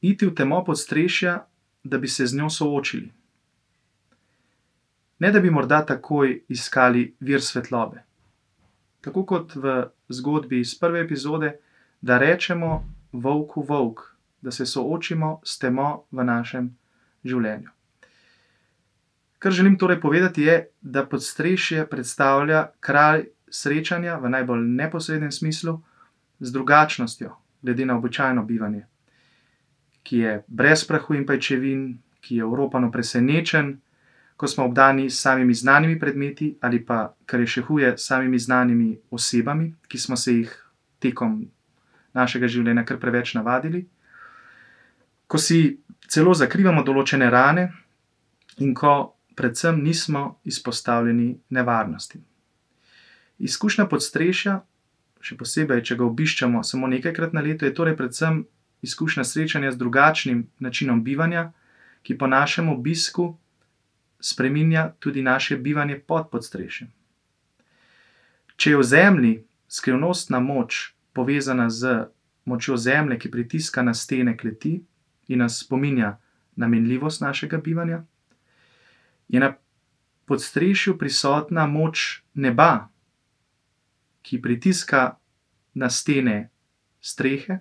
Iti 0.00 0.26
v 0.26 0.34
temo 0.34 0.58
podstrešja, 0.64 1.46
da 1.84 1.98
bi 1.98 2.08
se 2.08 2.26
z 2.26 2.34
njo 2.34 2.50
soočili. 2.50 3.12
Ne 5.18 5.30
da 5.30 5.40
bi 5.40 5.50
morda 5.50 5.84
takoj 5.86 6.42
iskali 6.48 7.14
vir 7.20 7.42
svetlobe. 7.42 8.02
Tako 9.00 9.24
kot 9.24 9.54
v 9.54 9.86
zgodbi 10.08 10.60
iz 10.60 10.74
prve 10.78 11.00
epizode, 11.00 11.60
da 12.00 12.18
rečemo 12.18 12.84
volku 13.12 13.62
volk, 13.62 14.16
da 14.42 14.50
se 14.50 14.66
soočimo 14.66 15.40
s 15.44 15.58
temo 15.58 16.02
v 16.10 16.24
našem 16.24 16.72
življenju. 17.24 17.70
Kar 19.40 19.52
želim 19.52 19.78
torej 19.78 20.00
povedati, 20.00 20.42
je, 20.42 20.68
da 20.80 21.06
podstrešje 21.06 21.86
predstavlja 21.88 22.66
kraj 22.80 23.24
srečanja 23.48 24.18
v 24.20 24.28
najbolj 24.28 24.66
neposrednem 24.68 25.32
smislu, 25.32 25.80
z 26.40 26.52
drugačnostjo, 26.52 27.36
glede 27.62 27.86
na 27.86 27.96
običajno 27.96 28.44
bivanje, 28.44 28.86
ki 30.02 30.18
je 30.18 30.42
brez 30.46 30.84
prahu 30.84 31.14
in 31.14 31.26
pajčevin, 31.26 31.98
ki 32.20 32.36
je 32.36 32.40
Evropano 32.40 32.90
presenečen, 32.92 33.78
ko 34.36 34.48
smo 34.48 34.64
obdani 34.64 35.10
s 35.10 35.20
samimi 35.20 35.54
znanimi 35.54 35.98
predmeti, 36.00 36.56
ali 36.60 36.84
pa, 36.84 37.14
kar 37.26 37.40
je 37.40 37.46
še 37.46 37.62
huje, 37.62 37.92
s 37.96 38.06
samimi 38.08 38.38
znanimi 38.38 38.98
osebami, 39.10 39.74
ki 39.88 39.98
smo 39.98 40.16
se 40.16 40.34
jih 40.34 40.52
tekom 40.98 41.42
našega 42.16 42.48
življenja 42.48 42.84
kar 42.84 42.96
preveč 43.00 43.34
navadili, 43.34 43.86
ko 45.26 45.38
si 45.38 45.80
celo 46.08 46.34
zakrivamo 46.34 46.82
določene 46.82 47.28
rane 47.30 47.68
in 48.58 48.72
ko 48.74 49.19
predvsem 49.36 49.82
nismo 49.82 50.40
izpostavljeni 50.44 51.38
nevarnosti. 51.48 52.20
Izkušnja 53.38 53.86
podstrešja 53.86 54.60
še 55.20 55.36
posebej, 55.36 55.82
če 55.84 55.96
ga 55.96 56.04
obiščemo 56.04 56.62
samo 56.64 56.88
nekajkrat 56.88 57.34
na 57.36 57.44
leto, 57.44 57.66
je 57.68 57.74
torej 57.76 57.96
predvsem 57.96 58.44
izkušnja 58.82 59.24
srečanja 59.24 59.72
z 59.72 59.80
drugačnim 59.80 60.46
načinom 60.58 61.04
bivanja, 61.04 61.50
ki 62.02 62.16
po 62.18 62.26
našem 62.26 62.68
obisku 62.72 63.34
spreminja 64.20 64.90
tudi 64.98 65.22
naše 65.22 65.56
bivanje 65.56 65.98
pod 66.00 66.30
podstrešjem. 66.32 66.88
Če 68.56 68.70
je 68.70 68.80
v 68.80 68.84
zemlji 68.84 69.34
skrivnostna 69.68 70.40
moč 70.40 70.94
povezana 71.12 71.68
z 71.70 72.08
močjo 72.44 72.76
zemlje, 72.76 73.18
ki 73.18 73.30
pritiska 73.30 73.82
na 73.82 73.94
stene 73.94 74.36
kleti 74.36 74.80
in 75.28 75.38
nas 75.44 75.60
spominja 75.60 76.16
na 76.56 76.68
menljivost 76.68 77.20
našega 77.20 77.60
bivanja, 77.60 78.02
je 79.30 79.40
na 79.40 79.54
podstrešju 80.26 80.98
prisotna 80.98 81.66
moč 81.66 82.22
neba, 82.34 82.88
ki 84.22 84.42
pritiska 84.42 85.16
na 85.74 85.90
stene 85.90 86.50
strehe 87.00 87.58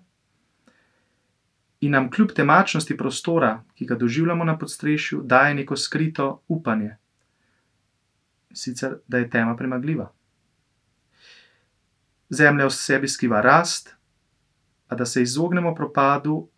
in 1.80 1.92
nam 1.92 2.10
kljub 2.12 2.34
temačnosti 2.36 2.98
prostora, 2.98 3.64
ki 3.76 3.86
ga 3.86 3.96
doživljamo 3.96 4.44
na 4.44 4.58
podstrešju, 4.58 5.22
daje 5.24 5.56
neko 5.56 5.78
skrito 5.78 6.42
upanje, 6.48 6.98
sicer 8.54 8.98
da 9.08 9.18
je 9.18 9.30
tema 9.30 9.56
premagljiva. 9.56 10.12
Zemlja 12.30 12.66
v 12.66 12.74
sebi 12.74 13.08
skriva 13.08 13.42
rast, 13.42 13.96
a 14.88 14.96
da 14.96 15.06
se 15.06 15.22
izognemo 15.22 15.76
propadu, 15.76 16.50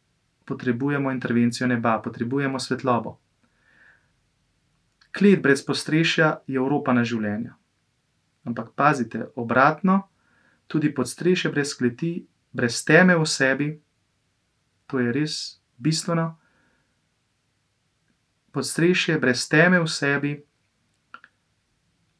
potrebujemo 0.45 1.11
intervencijo 1.11 1.67
neba, 1.67 2.01
potrebujemo 2.01 2.59
svetlobo. 2.59 3.20
Klet 5.11 5.41
brez 5.41 5.65
postrešja 5.65 6.41
je 6.47 6.57
Evropa 6.57 6.93
na 6.93 7.03
življenje. 7.03 7.51
Ampak 8.47 8.71
pazite, 8.75 9.27
obratno, 9.35 10.07
tudi 10.67 10.93
podstrešje 10.95 11.51
brez 11.51 11.73
kleti, 11.77 12.13
brez 12.51 12.79
teme 12.85 13.15
v 13.15 13.25
sebi, 13.27 13.69
to 14.87 14.99
je 14.99 15.11
res 15.11 15.35
bistveno. 15.77 16.37
Podstrešje 18.51 19.19
brez 19.19 19.45
teme 19.51 19.79
v 19.79 19.87
sebi 19.87 20.33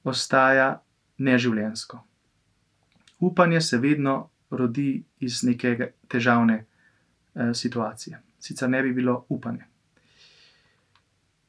ostaja 0.04 0.82
neživljensko. 1.18 2.04
Upanje 3.20 3.62
se 3.62 3.78
vedno 3.78 4.30
rodi 4.50 5.04
iz 5.20 5.44
neke 5.44 5.94
težavne 6.08 6.58
eh, 6.60 7.54
situacije, 7.54 8.22
sicer 8.40 8.70
ne 8.70 8.84
bi 8.84 8.94
bilo 8.94 9.26
upanje. 9.30 9.66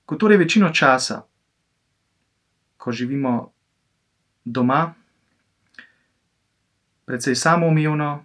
Ko 0.05 0.17
torej 0.17 0.39
večino 0.39 0.71
časa, 0.71 1.23
ko 2.83 2.93
živimo 2.93 3.53
doma, 4.45 4.95
precej 7.07 7.37
samoumevno, 7.39 8.25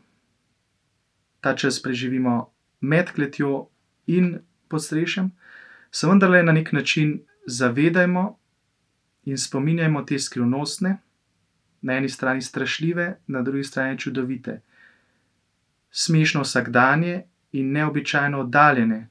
ta 1.42 1.54
čas 1.56 1.78
preživimo 1.82 2.50
med 2.82 3.12
kletjo 3.14 3.68
in 4.08 4.40
podstrešjem, 4.68 5.30
se 5.92 6.08
vendarle 6.08 6.42
na 6.44 6.52
neki 6.58 6.76
način 6.76 7.20
zavedajmo 7.46 8.26
in 9.30 9.38
spominjajmo 9.38 10.02
te 10.02 10.20
skrivnostne, 10.20 10.98
na 11.82 11.94
eni 11.94 12.10
strani 12.10 12.42
strašljive, 12.42 13.20
na 13.28 13.42
drugi 13.42 13.64
strani 13.64 14.00
čudovite, 14.00 14.62
smešno 15.92 16.42
vsakdanje 16.42 17.24
in 17.52 17.72
neobičajno 17.72 18.40
oddaljene 18.40 19.10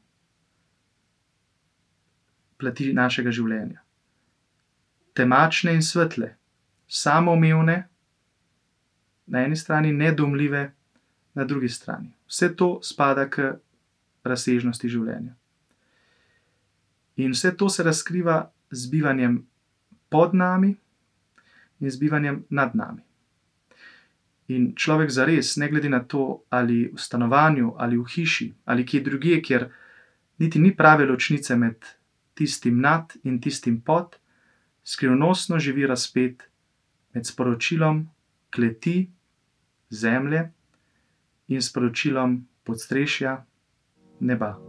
plati 2.58 2.92
našega 2.92 3.30
življenja. 3.30 3.85
Temačne 5.16 5.72
in 5.74 5.82
svetle, 5.82 6.34
samoumevne 6.88 7.76
na 9.26 9.44
eni 9.44 9.56
strani, 9.56 9.92
nedoumljive 9.92 10.72
na 11.34 11.44
drugi 11.44 11.68
strani. 11.68 12.12
Vse 12.28 12.56
to 12.56 12.80
spada 12.82 13.24
k 13.30 13.54
razsežnosti 14.24 14.88
življenja. 14.88 15.32
In 17.16 17.32
vse 17.32 17.54
to 17.56 17.68
se 17.72 17.84
razkriva 17.86 18.42
z 18.70 18.90
bivanjem 18.92 19.38
pod 20.12 20.34
nami 20.34 20.74
in 21.80 21.90
z 21.90 21.96
bivanjem 21.96 22.44
nad 22.50 22.74
nami. 22.76 23.02
In 24.48 24.74
človek 24.76 25.10
zares, 25.10 25.56
ne 25.56 25.68
glede 25.68 25.88
na 25.90 26.04
to, 26.04 26.44
ali 26.50 26.86
v 26.92 27.00
stanovanju 27.00 27.74
ali 27.78 27.96
v 27.98 28.04
hiši 28.04 28.52
ali 28.64 28.84
kje 28.86 29.00
drugje, 29.00 29.40
kjer 29.42 29.66
niti 30.38 30.60
ni 30.60 30.76
prave 30.76 31.06
ločnice 31.06 31.56
med 31.56 31.84
tistim 32.34 32.80
nad 32.80 33.16
in 33.24 33.40
tistim 33.40 33.80
pod, 33.80 34.18
skrivnostno 34.86 35.58
živi 35.58 35.86
razpet 35.86 36.42
med 37.14 37.26
sporočilom 37.26 38.06
kleti, 38.54 39.10
zemlje 39.90 40.50
in 41.48 41.62
sporočilom 41.62 42.46
podstrešja, 42.64 43.44
neba. 44.20 44.65